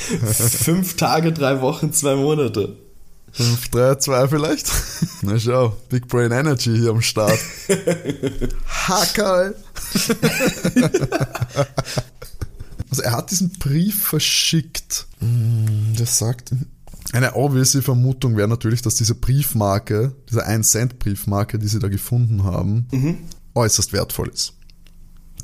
[0.08, 2.76] Fünf Tage, drei Wochen, zwei Monate.
[3.32, 4.72] Fünf, drei, zwei vielleicht?
[5.22, 7.40] Na schau, Big Brain Energy hier am Start.
[8.68, 9.56] Hackerl.
[12.90, 15.08] Also er hat diesen Brief verschickt.
[15.20, 16.52] Hm, das sagt.
[17.14, 22.88] Eine obviously Vermutung wäre natürlich, dass diese Briefmarke, diese 1-Cent-Briefmarke, die sie da gefunden haben,
[22.92, 23.18] mhm.
[23.56, 24.54] äußerst wertvoll ist.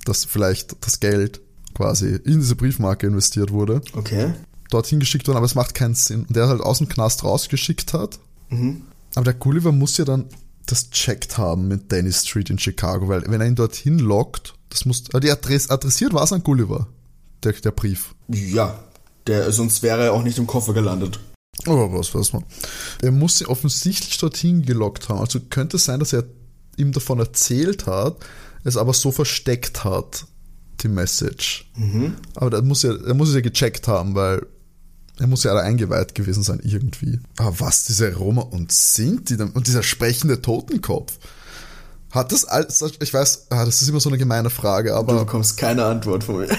[0.06, 1.40] Dass vielleicht das Geld
[1.74, 3.82] quasi in diese Briefmarke investiert wurde.
[3.94, 4.34] Okay.
[4.70, 6.26] Dorthin geschickt worden, aber es macht keinen Sinn.
[6.26, 8.20] Und der halt aus dem Knast rausgeschickt hat.
[8.50, 8.82] Mhm.
[9.16, 10.26] Aber der Gulliver muss ja dann
[10.66, 14.86] das checkt haben mit Dennis Street in Chicago, weil wenn er ihn dorthin lockt, das
[14.86, 16.88] muss, die Adress, adressiert war es an Gulliver
[17.46, 18.16] der, der Brief.
[18.28, 18.80] Ja,
[19.28, 21.20] der, sonst wäre er auch nicht im Koffer gelandet.
[21.66, 22.44] Aber was weiß man.
[23.02, 25.20] Er muss sie offensichtlich dorthin gelockt haben.
[25.20, 26.24] Also könnte es sein, dass er
[26.78, 28.18] ihm davon erzählt hat,
[28.64, 30.26] es aber so versteckt hat,
[30.82, 31.72] die Message.
[31.76, 32.16] Mhm.
[32.36, 34.46] Aber er muss, ja, er muss es ja gecheckt haben, weil
[35.20, 37.20] er muss ja eingeweiht gewesen sein irgendwie.
[37.38, 39.52] Aber was, diese Roma und sind die denn?
[39.52, 41.20] Und dieser sprechende Totenkopf.
[42.12, 45.20] Hat das alles, ich weiß, ah, das ist immer so eine gemeine Frage, Du aber
[45.20, 46.58] bekommst keine Antwort von mir.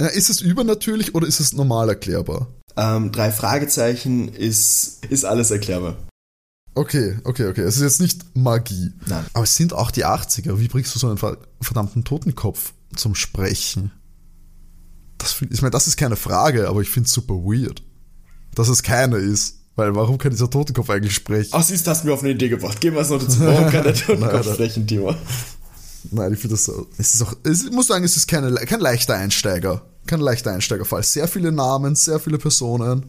[0.00, 2.48] Ja, ist es übernatürlich oder ist es normal erklärbar?
[2.76, 5.96] Ähm, drei Fragezeichen ist, ist alles erklärbar.
[6.74, 7.62] Okay, okay, okay.
[7.62, 8.92] Es ist jetzt nicht Magie.
[9.06, 9.24] Nein.
[9.32, 10.60] Aber es sind auch die 80er.
[10.60, 13.90] Wie bringst du so einen ver- verdammten Totenkopf zum Sprechen?
[15.18, 17.82] Das ich meine, das ist keine Frage, aber ich finde es super weird,
[18.54, 19.56] dass es keine ist.
[19.74, 21.50] Weil warum kann dieser Totenkopf eigentlich sprechen?
[21.52, 22.80] Ach, siehst du, hast mir auf eine Idee gebracht.
[22.80, 23.40] Gehen wir es noch dazu.
[23.40, 25.14] Warum kann der Totenkopf sprechen, Timo?
[26.10, 26.86] Nein, ich finde das so.
[26.96, 29.82] Es ist auch, ich muss sagen, es ist keine, kein leichter Einsteiger.
[30.06, 31.02] Kein leichter Einsteigerfall.
[31.02, 33.06] Sehr viele Namen, sehr viele Personen.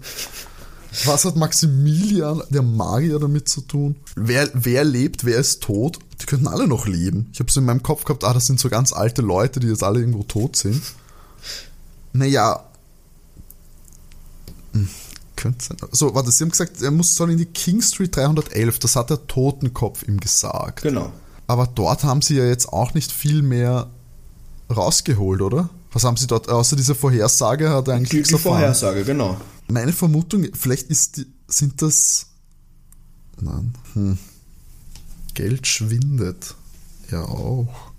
[1.05, 3.95] Was hat Maximilian, der Magier, damit zu tun?
[4.15, 5.99] Wer, wer lebt, wer ist tot?
[6.21, 7.29] Die könnten alle noch leben.
[7.31, 9.67] Ich habe so in meinem Kopf gehabt, ah, das sind so ganz alte Leute, die
[9.67, 10.81] jetzt alle irgendwo tot sind.
[12.11, 12.63] Naja.
[14.73, 14.89] Hm,
[15.35, 15.77] Könnte sein.
[15.91, 18.79] So, warte, Sie haben gesagt, er muss soll in die King Street 311.
[18.79, 20.81] Das hat der Totenkopf ihm gesagt.
[20.81, 21.13] Genau.
[21.49, 23.89] Aber dort haben sie ja jetzt auch nicht viel mehr
[24.69, 25.71] rausgeholt, oder?
[25.91, 28.57] Was haben sie dort, außer diese Vorhersage hat er eigentlich Die, nichts die erfahren.
[28.57, 29.35] Vorhersage, genau.
[29.67, 32.27] Meine Vermutung, vielleicht ist die, sind das.
[33.41, 33.73] Nein.
[33.93, 34.19] Hm.
[35.33, 36.53] Geld schwindet.
[37.09, 37.93] Ja auch.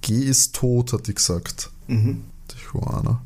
[0.00, 1.70] G ist tot, hat die gesagt.
[1.88, 2.22] Mhm.
[2.52, 3.20] Die Juana.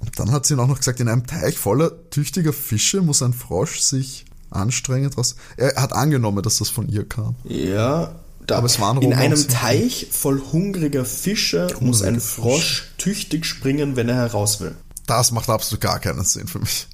[0.00, 3.32] Und dann hat sie auch noch gesagt, in einem Teich voller tüchtiger Fische muss ein
[3.32, 5.10] Frosch sich anstrengen.
[5.10, 7.36] draus- Er hat angenommen, dass das von ihr kam.
[7.44, 8.14] Ja,
[8.46, 9.48] da, Aber es waren in einem.
[9.48, 14.74] Teich voll hungriger Fische muss ein Frosch tüchtig springen, wenn er heraus will.
[15.06, 16.86] Das macht absolut gar keinen Sinn für mich.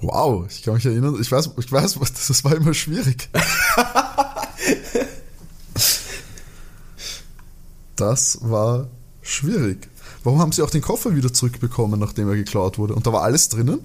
[0.00, 3.28] Wow, ich kann mich erinnern, ich weiß, ich weiß, das war immer schwierig.
[7.96, 8.88] Das war
[9.22, 9.88] schwierig.
[10.24, 12.94] Warum haben sie auch den Koffer wieder zurückbekommen, nachdem er geklaut wurde?
[12.94, 13.80] Und da war alles drinnen?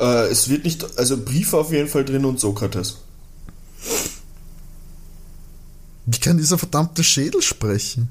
[0.00, 2.96] Äh, es wird nicht, also Briefe auf jeden Fall drin und Sokrates.
[6.06, 8.08] Wie kann dieser verdammte Schädel sprechen?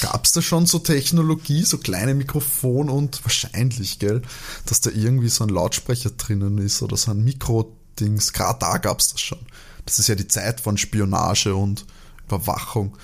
[0.00, 4.22] Gab es da schon so Technologie, so kleine Mikrofon und wahrscheinlich, gell,
[4.66, 8.32] dass da irgendwie so ein Lautsprecher drinnen ist oder so ein Mikrodings.
[8.32, 9.40] Gerade da gab es das schon.
[9.84, 11.84] Das ist ja die Zeit von Spionage und
[12.26, 12.96] Überwachung.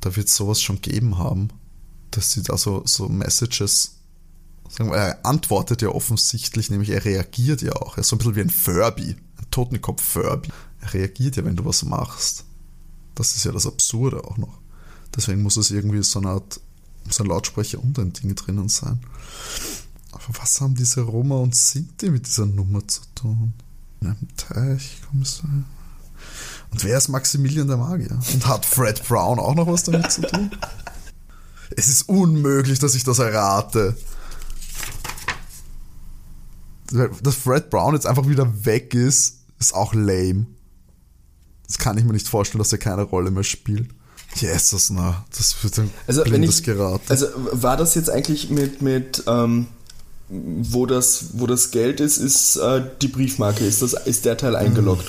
[0.00, 1.48] Da wird sowas schon geben haben,
[2.10, 3.96] dass sie da so, so Messages.
[4.72, 7.98] Sagen wir, er antwortet ja offensichtlich, nämlich er reagiert ja auch.
[7.98, 10.48] Er ist so ein bisschen wie ein Furby, ein Totenkopf-Furby.
[10.80, 12.44] Er reagiert ja, wenn du was machst.
[13.14, 14.58] Das ist ja das Absurde auch noch.
[15.14, 16.58] Deswegen muss es irgendwie so eine Art,
[17.10, 19.00] so ein Lautsprecher und ein Ding drinnen sein.
[20.12, 23.52] Aber was haben diese Roma und Sinti mit dieser Nummer zu tun?
[24.00, 25.50] In einem Teich, Kommissar.
[26.70, 28.18] Und wer ist Maximilian der Magier?
[28.32, 30.50] Und hat Fred Brown auch noch was damit zu tun?
[31.76, 33.96] Es ist unmöglich, dass ich das errate.
[37.22, 40.46] Dass Fred Brown jetzt einfach wieder weg ist, ist auch lame.
[41.66, 43.88] Das kann ich mir nicht vorstellen, dass er keine Rolle mehr spielt.
[44.34, 47.02] Jesus, na, das wird ein Also, blindes ich, Gerate.
[47.08, 49.66] also war das jetzt eigentlich mit, mit ähm,
[50.28, 54.56] wo, das, wo das Geld ist, ist äh, die Briefmarke, ist, das, ist der Teil
[54.56, 55.06] eingeloggt?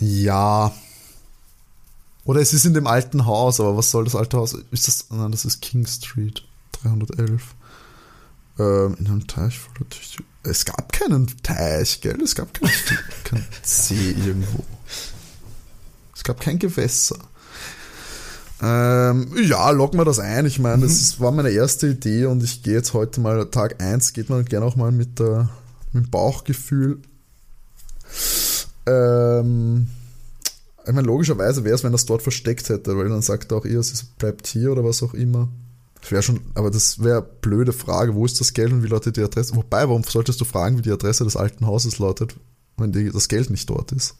[0.00, 0.72] Ja.
[2.24, 4.56] Oder es ist in dem alten Haus, aber was soll das alte Haus?
[4.70, 5.06] Ist das.
[5.10, 6.44] Nein, das ist King Street
[6.82, 7.54] 311.
[8.58, 10.22] Ähm, in einem Teich voller Tüchte.
[10.42, 12.20] Es gab keinen Teich, gell?
[12.22, 12.70] Es gab keinen,
[13.24, 14.64] keinen See irgendwo.
[16.14, 17.18] Es gab kein Gewässer.
[18.62, 20.46] Ähm, ja, loggen wir das ein.
[20.46, 23.82] Ich meine, das ist- war meine erste Idee und ich gehe jetzt heute mal, Tag
[23.82, 25.50] 1, geht man gerne auch mal mit, der,
[25.92, 27.00] mit dem Bauchgefühl.
[28.86, 29.88] Ähm,
[30.86, 33.64] ich meine, logischerweise wäre es, wenn es dort versteckt hätte, weil dann sagt er auch
[33.64, 35.48] ihr, es bleibt hier oder was auch immer.
[36.06, 38.86] Das wäre schon, aber das wäre eine blöde Frage, wo ist das Geld und wie
[38.86, 39.56] lautet die Adresse?
[39.56, 42.36] Wobei, warum solltest du fragen, wie die Adresse des alten Hauses lautet,
[42.76, 44.14] wenn die, das Geld nicht dort ist?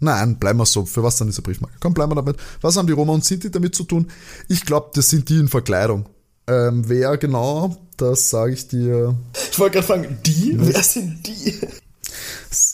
[0.00, 0.84] Nein, bleiben wir so.
[0.84, 1.78] Für was dann diese Briefmarke?
[1.80, 2.36] Komm, bleiben wir damit.
[2.60, 4.10] Was haben die Roma und Sinti damit zu tun?
[4.48, 6.10] Ich glaube, das sind die in Verkleidung.
[6.46, 9.16] Ähm, wer genau, das sage ich dir.
[9.50, 10.56] Ich wollte gerade fragen, die?
[10.58, 11.58] Wer sind die?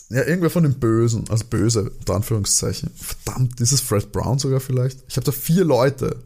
[0.09, 2.91] Ja, irgendwer von den Bösen, also böse, unter Anführungszeichen.
[2.95, 5.05] Verdammt, ist es Fred Brown sogar vielleicht?
[5.07, 6.17] Ich habe da vier Leute.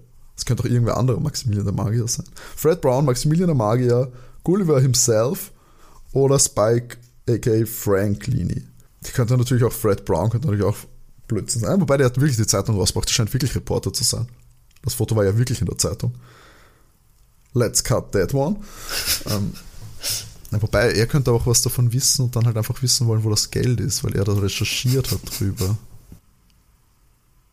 [0.41, 2.25] Das könnte auch irgendwer anderer Maximilian der Magier sein.
[2.55, 4.11] Fred Brown, Maximilian der Magier,
[4.43, 5.51] Gulliver himself
[6.13, 6.97] oder Spike,
[7.29, 8.63] aka Frank Leany.
[9.05, 10.77] Die könnte natürlich auch Fred Brown, könnte natürlich auch
[11.27, 11.79] Blödsinn sein.
[11.79, 13.07] Wobei der hat wirklich die Zeitung rausgebracht.
[13.07, 14.25] Der scheint wirklich Reporter zu sein.
[14.81, 16.15] Das Foto war ja wirklich in der Zeitung.
[17.53, 18.55] Let's cut that one.
[19.29, 19.53] ähm,
[20.49, 23.51] wobei, er könnte auch was davon wissen und dann halt einfach wissen wollen, wo das
[23.51, 25.77] Geld ist, weil er da recherchiert hat drüber.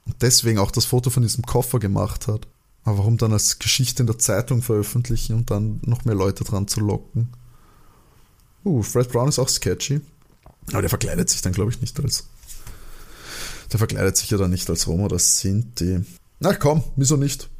[0.07, 2.47] Und deswegen auch das Foto von diesem Koffer gemacht hat.
[2.89, 6.69] Aber warum dann als Geschichte in der Zeitung veröffentlichen und dann noch mehr Leute dran
[6.69, 7.29] zu locken?
[8.65, 10.01] Uh, Fred Brown ist auch sketchy.
[10.73, 12.29] Aber der verkleidet sich dann, glaube ich, nicht als.
[13.71, 16.03] Der verkleidet sich ja dann nicht als Roma, das sind die.
[16.41, 17.51] Na komm, wieso nicht?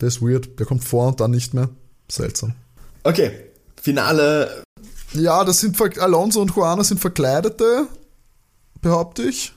[0.00, 0.60] Der ist weird.
[0.60, 1.68] Der kommt vor und dann nicht mehr.
[2.08, 2.54] Seltsam.
[3.02, 3.32] Okay,
[3.82, 4.62] Finale.
[5.12, 7.88] Ja, das sind Alonso und Juana sind Verkleidete,
[8.80, 9.52] behaupte ich.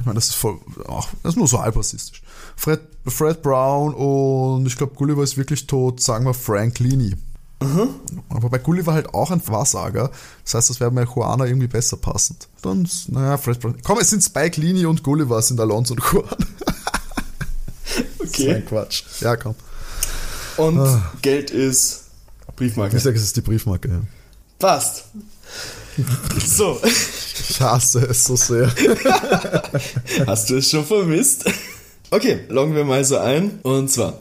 [0.00, 2.22] Ich meine, das ist voll, ach, das ist nur so halb rassistisch.
[2.56, 7.14] Fred, Fred Brown und ich glaube, Gulliver ist wirklich tot, sagen wir Frank Leany.
[7.62, 7.88] Mhm.
[8.28, 10.10] Aber bei Gulliver halt auch ein Wahrsager.
[10.44, 12.48] Das heißt, das wäre bei Juana irgendwie besser passend.
[12.62, 13.76] Dann, naja, Fred Brown.
[13.82, 16.24] Komm, es sind Spike Leany und Gulliver, sind Alonso und Juan.
[18.18, 18.60] okay.
[18.60, 19.02] Das Quatsch.
[19.20, 19.54] Ja, komm.
[20.56, 21.12] Und ah.
[21.22, 22.04] Geld ist
[22.56, 22.96] Briefmarke.
[22.96, 23.88] Ich sage, es ist die Briefmarke.
[23.88, 24.00] Ja.
[24.58, 25.04] Passt.
[26.44, 26.80] So.
[27.48, 28.74] Ich hasse es so sehr.
[30.26, 31.44] Hast du es schon vermisst?
[32.10, 33.58] Okay, loggen wir mal so ein.
[33.62, 34.20] Und zwar,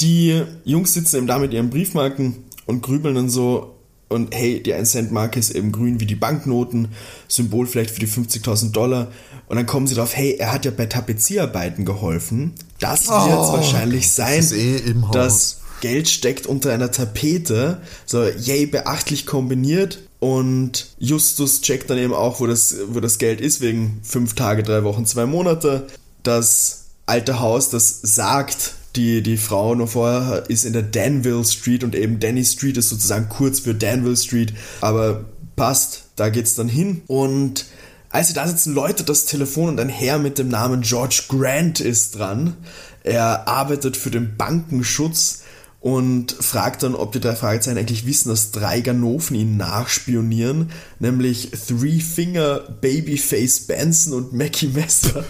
[0.00, 3.72] die Jungs sitzen eben da mit ihren Briefmarken und grübeln dann so.
[4.08, 6.88] Und hey, die 1-Cent-Marke ist eben grün wie die Banknoten,
[7.26, 9.08] Symbol vielleicht für die 50.000 Dollar.
[9.48, 12.52] Und dann kommen sie drauf, hey, er hat ja bei Tapezierarbeiten geholfen.
[12.78, 17.80] Das wird oh, wahrscheinlich sein, das eh dass Geld steckt unter einer Tapete.
[18.06, 20.02] So, yay, beachtlich kombiniert.
[20.20, 24.62] Und Justus checkt dann eben auch, wo das, wo das Geld ist, wegen fünf Tage,
[24.62, 25.88] drei Wochen, zwei Monate.
[26.22, 31.84] Das alte Haus, das sagt, die, die Frau noch vorher ist in der Danville Street
[31.84, 36.68] und eben Danny Street ist sozusagen kurz für Danville Street, aber passt, da geht's dann
[36.68, 37.66] hin und
[38.10, 41.80] als sie da sitzen, läutet das Telefon und ein Herr mit dem Namen George Grant
[41.80, 42.56] ist dran.
[43.02, 45.42] Er arbeitet für den Bankenschutz
[45.80, 51.50] und fragt dann, ob die drei Fragezeichen eigentlich wissen, dass drei Ganoven ihn nachspionieren, nämlich
[51.50, 55.24] Three Finger, Babyface Benson und Mackie Messer.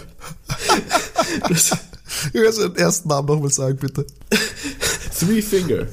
[1.47, 1.71] das,
[2.33, 4.05] ich kann den ersten Namen nochmal sagen, bitte.
[5.19, 5.87] Three Finger.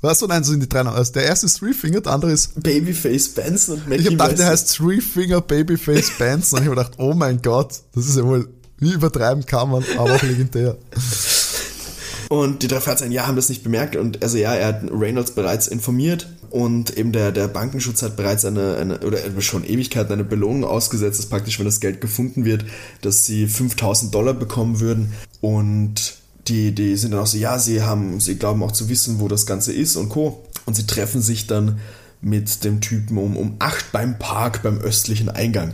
[0.00, 0.22] Was?
[0.22, 0.96] Und eins sind die drei Namen.
[0.96, 4.16] Also der erste ist Three Finger, der andere ist Babyface Benson und Mackie Ich habe
[4.16, 6.58] gedacht, der heißt Three Finger Babyface Benson.
[6.58, 8.48] Und ich habe gedacht, oh mein Gott, das ist ja wohl,
[8.78, 10.76] wie übertreiben kann man, aber auch legendär.
[12.28, 13.96] Und die drei ja, haben das nicht bemerkt.
[13.96, 18.44] Und also ja, er hat Reynolds bereits informiert und eben der, der Bankenschutz hat bereits
[18.44, 22.64] eine, eine, oder schon Ewigkeiten eine Belohnung ausgesetzt, dass praktisch, wenn das Geld gefunden wird,
[23.00, 25.12] dass sie 5000 Dollar bekommen würden.
[25.40, 26.14] Und
[26.46, 29.26] die, die sind dann auch so, ja, sie haben, sie glauben auch zu wissen, wo
[29.26, 30.44] das Ganze ist und Co.
[30.64, 31.80] Und sie treffen sich dann
[32.20, 35.72] mit dem Typen um, um 8 beim Park beim östlichen Eingang.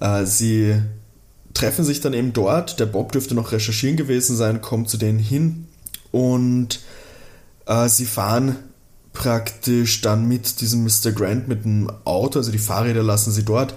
[0.00, 0.74] Äh, sie
[1.54, 2.78] treffen sich dann eben dort.
[2.80, 5.66] Der Bob dürfte noch recherchieren gewesen sein, kommt zu denen hin
[6.10, 6.80] und
[7.66, 8.56] äh, sie fahren
[9.12, 11.12] praktisch dann mit diesem Mr.
[11.12, 13.74] Grant mit dem Auto, also die Fahrräder lassen sie dort,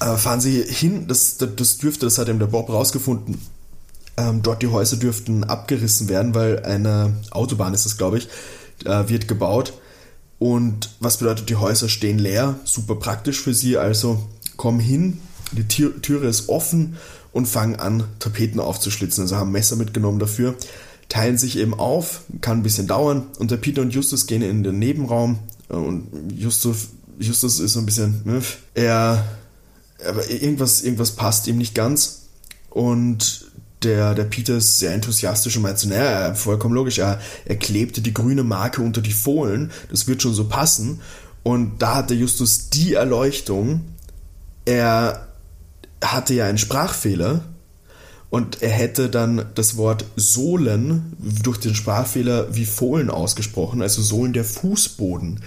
[0.00, 1.06] äh, fahren sie hin.
[1.06, 3.40] Das, das dürfte, das hat eben der Bob rausgefunden.
[4.16, 8.28] Ähm, dort die Häuser dürften abgerissen werden, weil eine Autobahn ist das, glaube ich,
[8.84, 9.74] äh, wird gebaut.
[10.38, 15.20] Und was bedeutet, die Häuser stehen leer, super praktisch für sie, also kommen hin,
[15.52, 16.96] die Tür, Türe ist offen
[17.32, 19.22] und fangen an, Tapeten aufzuschlitzen.
[19.22, 20.54] Also haben Messer mitgenommen dafür,
[21.08, 23.26] teilen sich eben auf, kann ein bisschen dauern.
[23.38, 25.38] Und der Peter und Justus gehen in den Nebenraum
[25.68, 26.88] äh, und Justus,
[27.18, 28.42] Justus ist so ein bisschen, ne,
[28.74, 29.24] er,
[30.28, 32.22] irgendwas, irgendwas passt ihm nicht ganz.
[32.70, 33.46] Und
[33.82, 38.00] der, der Peter ist sehr enthusiastisch und meint so, naja, vollkommen logisch, er, er klebte
[38.00, 41.00] die grüne Marke unter die Fohlen, das wird schon so passen.
[41.42, 43.82] Und da hat der Justus die Erleuchtung,
[44.64, 45.28] er
[46.02, 47.40] hatte ja einen Sprachfehler
[48.32, 54.32] und er hätte dann das Wort Sohlen durch den Sprachfehler wie Fohlen ausgesprochen, also Sohlen
[54.32, 55.40] der Fußboden.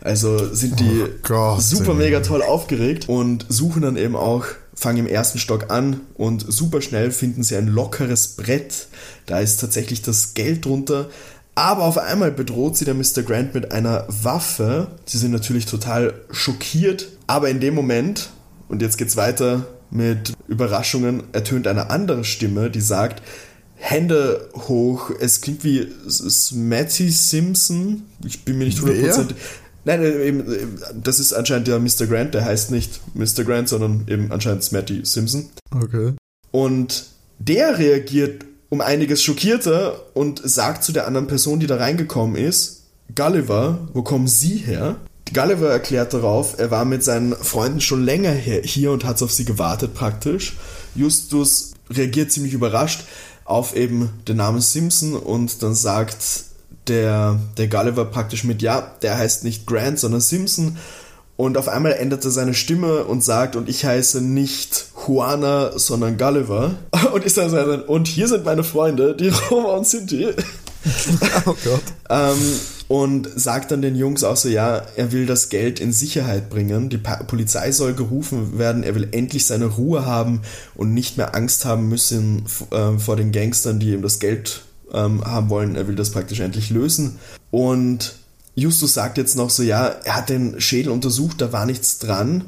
[0.00, 4.44] Also sind die oh Gott, super mega toll aufgeregt und suchen dann eben auch,
[4.74, 8.88] fangen im ersten Stock an und super schnell finden sie ein lockeres Brett.
[9.26, 11.08] Da ist tatsächlich das Geld drunter.
[11.54, 13.22] Aber auf einmal bedroht sie der Mr.
[13.24, 14.88] Grant mit einer Waffe.
[15.04, 17.06] Sie sind natürlich total schockiert.
[17.28, 18.30] Aber in dem Moment,
[18.68, 23.22] und jetzt geht's weiter, mit Überraschungen ertönt eine andere Stimme, die sagt,
[23.76, 25.10] Hände hoch.
[25.20, 28.04] Es klingt wie Smatty Simpson.
[28.24, 29.34] Ich bin mir nicht 100%.
[29.84, 32.06] Nein, äh, eben, äh, das ist anscheinend der Mr.
[32.06, 33.44] Grant, der heißt nicht Mr.
[33.44, 35.50] Grant, sondern eben anscheinend Smatty Simpson.
[35.72, 36.12] Okay.
[36.52, 37.06] Und
[37.38, 42.84] der reagiert um einiges schockierter und sagt zu der anderen Person, die da reingekommen ist,
[43.14, 44.96] Gulliver, wo kommen Sie her?
[45.32, 49.44] Gulliver erklärt darauf, er war mit seinen Freunden schon länger hier und hat auf sie
[49.44, 50.56] gewartet praktisch.
[50.94, 53.04] Justus reagiert ziemlich überrascht
[53.44, 56.44] auf eben den Namen Simpson und dann sagt
[56.88, 60.78] der, der Gulliver praktisch mit, ja, der heißt nicht Grant, sondern Simpson.
[61.36, 66.18] Und auf einmal ändert er seine Stimme und sagt, und ich heiße nicht Juana, sondern
[66.18, 66.74] Gulliver.
[67.12, 70.28] Und ist dann so, und hier sind meine Freunde, die Roma und Sinti.
[71.44, 71.82] Oh Gott.
[72.08, 72.38] ähm,
[72.92, 76.90] und sagt dann den Jungs auch so, ja, er will das Geld in Sicherheit bringen,
[76.90, 80.42] die pa Polizei soll gerufen werden, er will endlich seine Ruhe haben
[80.74, 85.24] und nicht mehr Angst haben müssen äh, vor den Gangstern, die ihm das Geld ähm,
[85.24, 87.18] haben wollen, er will das praktisch endlich lösen.
[87.50, 88.16] Und
[88.56, 92.44] Justus sagt jetzt noch so, ja, er hat den Schädel untersucht, da war nichts dran.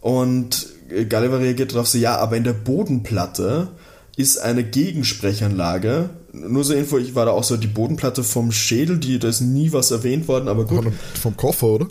[0.00, 3.68] Und Gulliver reagiert darauf so, ja, aber in der Bodenplatte
[4.16, 6.08] ist eine Gegensprechanlage.
[6.48, 9.40] Nur so Info, ich war da auch so die Bodenplatte vom Schädel, die, da ist
[9.40, 10.86] nie was erwähnt worden, aber gut.
[11.20, 11.88] Vom Koffer, oder?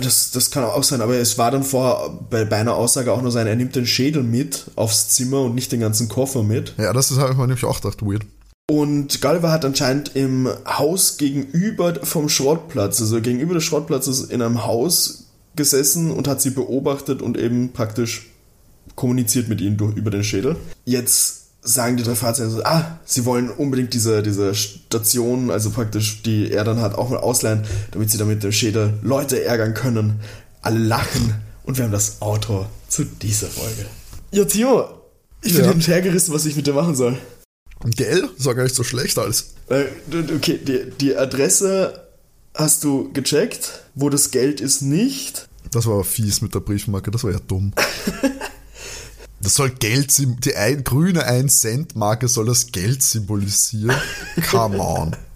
[0.00, 3.22] Das, das kann auch sein, aber es war dann vor bei, bei einer Aussage auch
[3.22, 6.74] nur sein, er nimmt den Schädel mit aufs Zimmer und nicht den ganzen Koffer mit.
[6.76, 8.26] Ja, das habe ich mir nämlich auch gedacht, weird.
[8.68, 14.66] Und Gulliver hat anscheinend im Haus gegenüber vom Schrottplatz, also gegenüber des Schrottplatzes in einem
[14.66, 18.30] Haus gesessen und hat sie beobachtet und eben praktisch
[18.96, 20.56] kommuniziert mit ihnen durch, über den Schädel.
[20.84, 26.22] Jetzt sagen die drei Fahrzeuge so, ah, sie wollen unbedingt diese, diese Station, also praktisch,
[26.22, 30.20] die er dann hat, auch mal ausleihen, damit sie damit dem Schädel Leute ärgern können.
[30.62, 33.86] Alle lachen und wir haben das Outro zu dieser Folge.
[34.30, 34.84] Ja, Timo,
[35.42, 35.70] ich bin ja.
[35.70, 37.18] hin hergerissen, was ich mit dir machen soll.
[37.84, 38.28] Gell?
[38.36, 39.54] Das war gar nicht so schlecht alles.
[39.68, 42.06] Okay, die, die Adresse
[42.54, 45.48] hast du gecheckt, wo das Geld ist nicht.
[45.70, 47.72] Das war aber fies mit der Briefmarke, das war ja dumm.
[49.40, 50.12] Das soll Geld,
[50.44, 53.96] die ein, grüne 1-Cent-Marke soll das Geld symbolisieren.
[54.50, 55.16] Come on.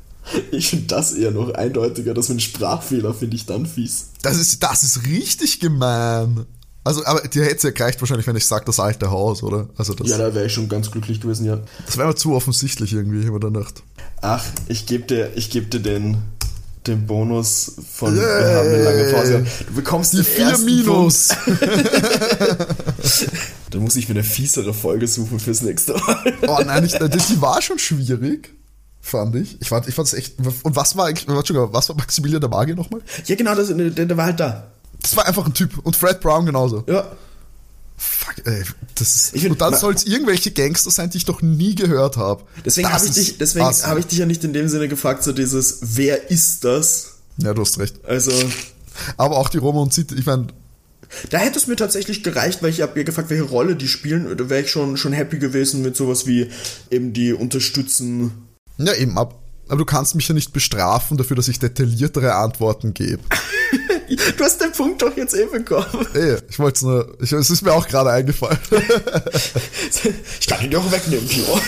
[0.52, 4.10] Ich finde das eher noch eindeutiger, dass ein Sprachfehler finde ich dann fies.
[4.22, 6.46] Das ist, das ist richtig gemein.
[6.84, 9.68] Also, aber dir hätte es ja gereicht wahrscheinlich, wenn ich sage, das alte Haus, oder?
[9.76, 11.58] Also das, ja, da wäre ich schon ganz glücklich gewesen, ja.
[11.84, 13.82] Das wäre aber zu offensichtlich irgendwie, ich mir dann gedacht.
[14.22, 16.18] Ach, ich gebe dir, geb dir den,
[16.86, 18.24] den Bonus von yeah.
[18.24, 19.46] wir haben eine lange Pause.
[19.66, 21.28] Du bekommst die vier Minus.
[23.70, 26.34] Dann muss ich mir eine fiesere Folge suchen fürs nächste Mal.
[26.46, 28.54] Oh nein, ich, die war schon schwierig.
[29.00, 29.60] Fand ich.
[29.60, 30.34] Ich fand ich fand's echt.
[30.38, 33.00] Und was war eigentlich, was war Maximilian der Magier nochmal?
[33.26, 34.70] Ja, genau, das, der, der war halt da.
[35.00, 35.78] Das war einfach ein Typ.
[35.78, 36.84] Und Fred Brown genauso.
[36.86, 37.10] Ja.
[37.96, 38.62] Fuck, ey,
[38.94, 41.74] das ist, ich find, und dann soll es irgendwelche Gangster sein, die ich doch nie
[41.74, 42.44] gehört habe.
[42.64, 45.32] Deswegen habe ich, dich, deswegen hab ich dich ja nicht in dem Sinne gefragt, so
[45.32, 47.16] dieses, wer ist das?
[47.36, 48.02] Ja, du hast recht.
[48.04, 48.32] Also.
[49.18, 50.46] Aber auch die Roma und Zit, ich meine.
[51.30, 54.36] Da hätte es mir tatsächlich gereicht, weil ich habe mir gefragt, welche Rolle die spielen.
[54.36, 56.50] Da wäre ich schon, schon happy gewesen mit sowas wie
[56.90, 58.48] eben die unterstützen.
[58.78, 62.94] Ja, eben, ab, aber du kannst mich ja nicht bestrafen dafür, dass ich detailliertere Antworten
[62.94, 63.22] gebe.
[64.36, 66.06] du hast den Punkt doch jetzt eh bekommen.
[66.14, 68.58] Ey, ich wollte es nur, ich, es ist mir auch gerade eingefallen.
[70.40, 71.60] ich kann ihn doch wegnehmen, Timo.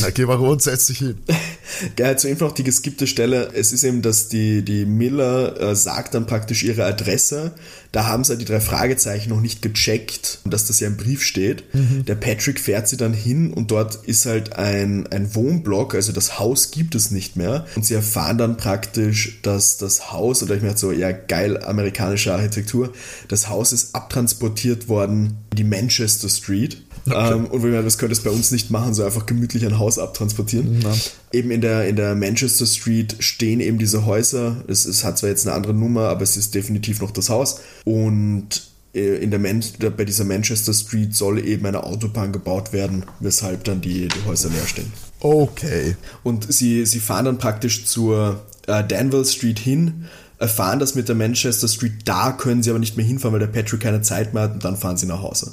[0.00, 1.18] Na, geh mal runter, setz dich hin.
[1.96, 3.50] Geil, zu einfach die geskippte Stelle.
[3.54, 7.52] Es ist eben, dass die, die Miller äh, sagt dann praktisch ihre Adresse.
[7.92, 11.74] Da haben sie die drei Fragezeichen noch nicht gecheckt, dass das ja im Brief steht.
[11.74, 12.04] Mhm.
[12.06, 16.38] Der Patrick fährt sie dann hin und dort ist halt ein, ein Wohnblock, also das
[16.38, 17.66] Haus gibt es nicht mehr.
[17.74, 22.32] Und sie erfahren dann praktisch, dass das Haus, oder ich meine so, ja, geil amerikanische
[22.32, 22.92] Architektur,
[23.28, 27.32] das Haus ist abtransportiert worden in die Manchester Street Okay.
[27.34, 29.98] Ähm, und wir das könnte es bei uns nicht machen, so einfach gemütlich ein Haus
[29.98, 30.80] abtransportieren.
[30.80, 30.94] Ja.
[31.32, 34.64] Eben in der, in der Manchester Street stehen eben diese Häuser.
[34.68, 37.60] Es, es hat zwar jetzt eine andere Nummer, aber es ist definitiv noch das Haus.
[37.84, 39.62] Und äh, in der Man
[39.96, 44.48] bei dieser Manchester Street soll eben eine Autobahn gebaut werden, weshalb dann die, die Häuser
[44.48, 44.92] leer stehen.
[45.20, 45.96] Okay.
[46.22, 50.06] Und sie, sie fahren dann praktisch zur äh, Danville Street hin,
[50.38, 53.46] erfahren das mit der Manchester Street, da können sie aber nicht mehr hinfahren, weil der
[53.46, 55.52] Patrick keine Zeit mehr hat und dann fahren sie nach Hause.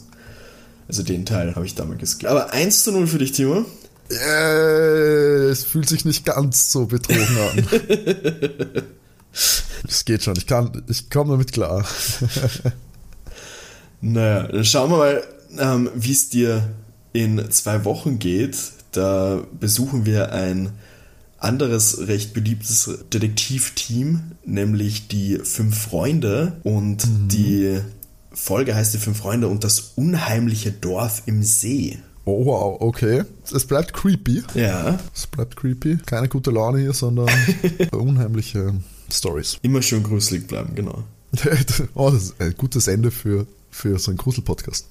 [0.88, 2.32] Also den Teil habe ich damals geskippt.
[2.32, 3.66] Aber 1 zu 0 für dich, Timo.
[4.10, 8.84] Äh, es fühlt sich nicht ganz so betrogen an.
[9.86, 11.86] Das geht schon, ich kann, ich komme damit klar.
[14.02, 15.24] naja, dann schauen wir mal,
[15.60, 16.70] ähm, wie es dir
[17.12, 18.58] in zwei Wochen geht.
[18.92, 20.72] Da besuchen wir ein
[21.38, 27.28] anderes recht beliebtes Detektivteam, nämlich die Fünf Freunde und mhm.
[27.28, 27.80] die
[28.34, 32.00] Folge heißt Die Fünf Freunde und das unheimliche Dorf im See.
[32.26, 33.24] Oh wow, okay.
[33.54, 34.44] Es bleibt creepy.
[34.56, 35.00] Ja.
[35.14, 35.98] Es bleibt creepy.
[36.06, 37.30] Keine gute Laune hier, sondern
[37.92, 38.74] unheimliche
[39.12, 39.58] Stories.
[39.62, 41.04] Immer schön gruselig bleiben, genau.
[41.96, 44.88] oh, das ist ein gutes Ende für, für so einen Grusel-Podcast.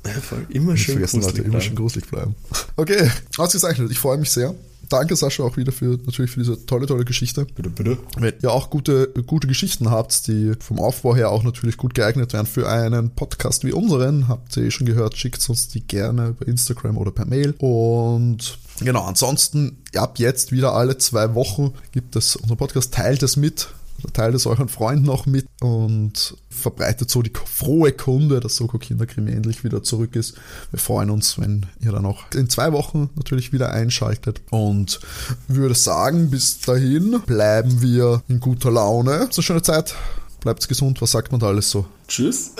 [0.50, 1.50] Immer schön gruselig Leute, bleiben.
[1.50, 2.34] Immer schön gruselig bleiben.
[2.76, 3.90] Okay, ausgezeichnet.
[3.90, 4.54] Ich freue mich sehr
[4.92, 7.46] danke Sascha auch wieder für natürlich für diese tolle, tolle Geschichte.
[7.54, 7.98] Bitte, bitte.
[8.16, 12.32] Wenn ihr auch gute, gute Geschichten habt, die vom Aufbau her auch natürlich gut geeignet
[12.32, 16.28] wären für einen Podcast wie unseren, habt ihr eh schon gehört, schickt uns die gerne
[16.28, 17.54] über Instagram oder per Mail.
[17.58, 23.36] Und genau, ansonsten ab jetzt wieder alle zwei Wochen gibt es unser Podcast, teilt es
[23.36, 23.68] mit
[24.12, 29.32] teilt es euren Freunden auch mit und verbreitet so die frohe Kunde, dass Soko Kinderkrimi
[29.32, 30.34] endlich wieder zurück ist.
[30.70, 35.00] Wir freuen uns, wenn ihr dann auch in zwei Wochen natürlich wieder einschaltet und
[35.48, 39.28] würde sagen, bis dahin bleiben wir in guter Laune.
[39.30, 39.94] So schöne Zeit.
[40.40, 41.00] Bleibt gesund.
[41.00, 41.86] Was sagt man da alles so?
[42.08, 42.52] Tschüss.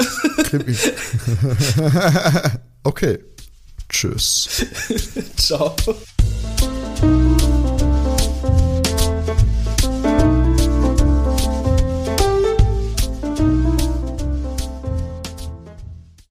[0.45, 0.76] Krimi.
[2.84, 3.18] okay.
[3.88, 4.49] Tschüss.
[5.36, 5.76] Ciao.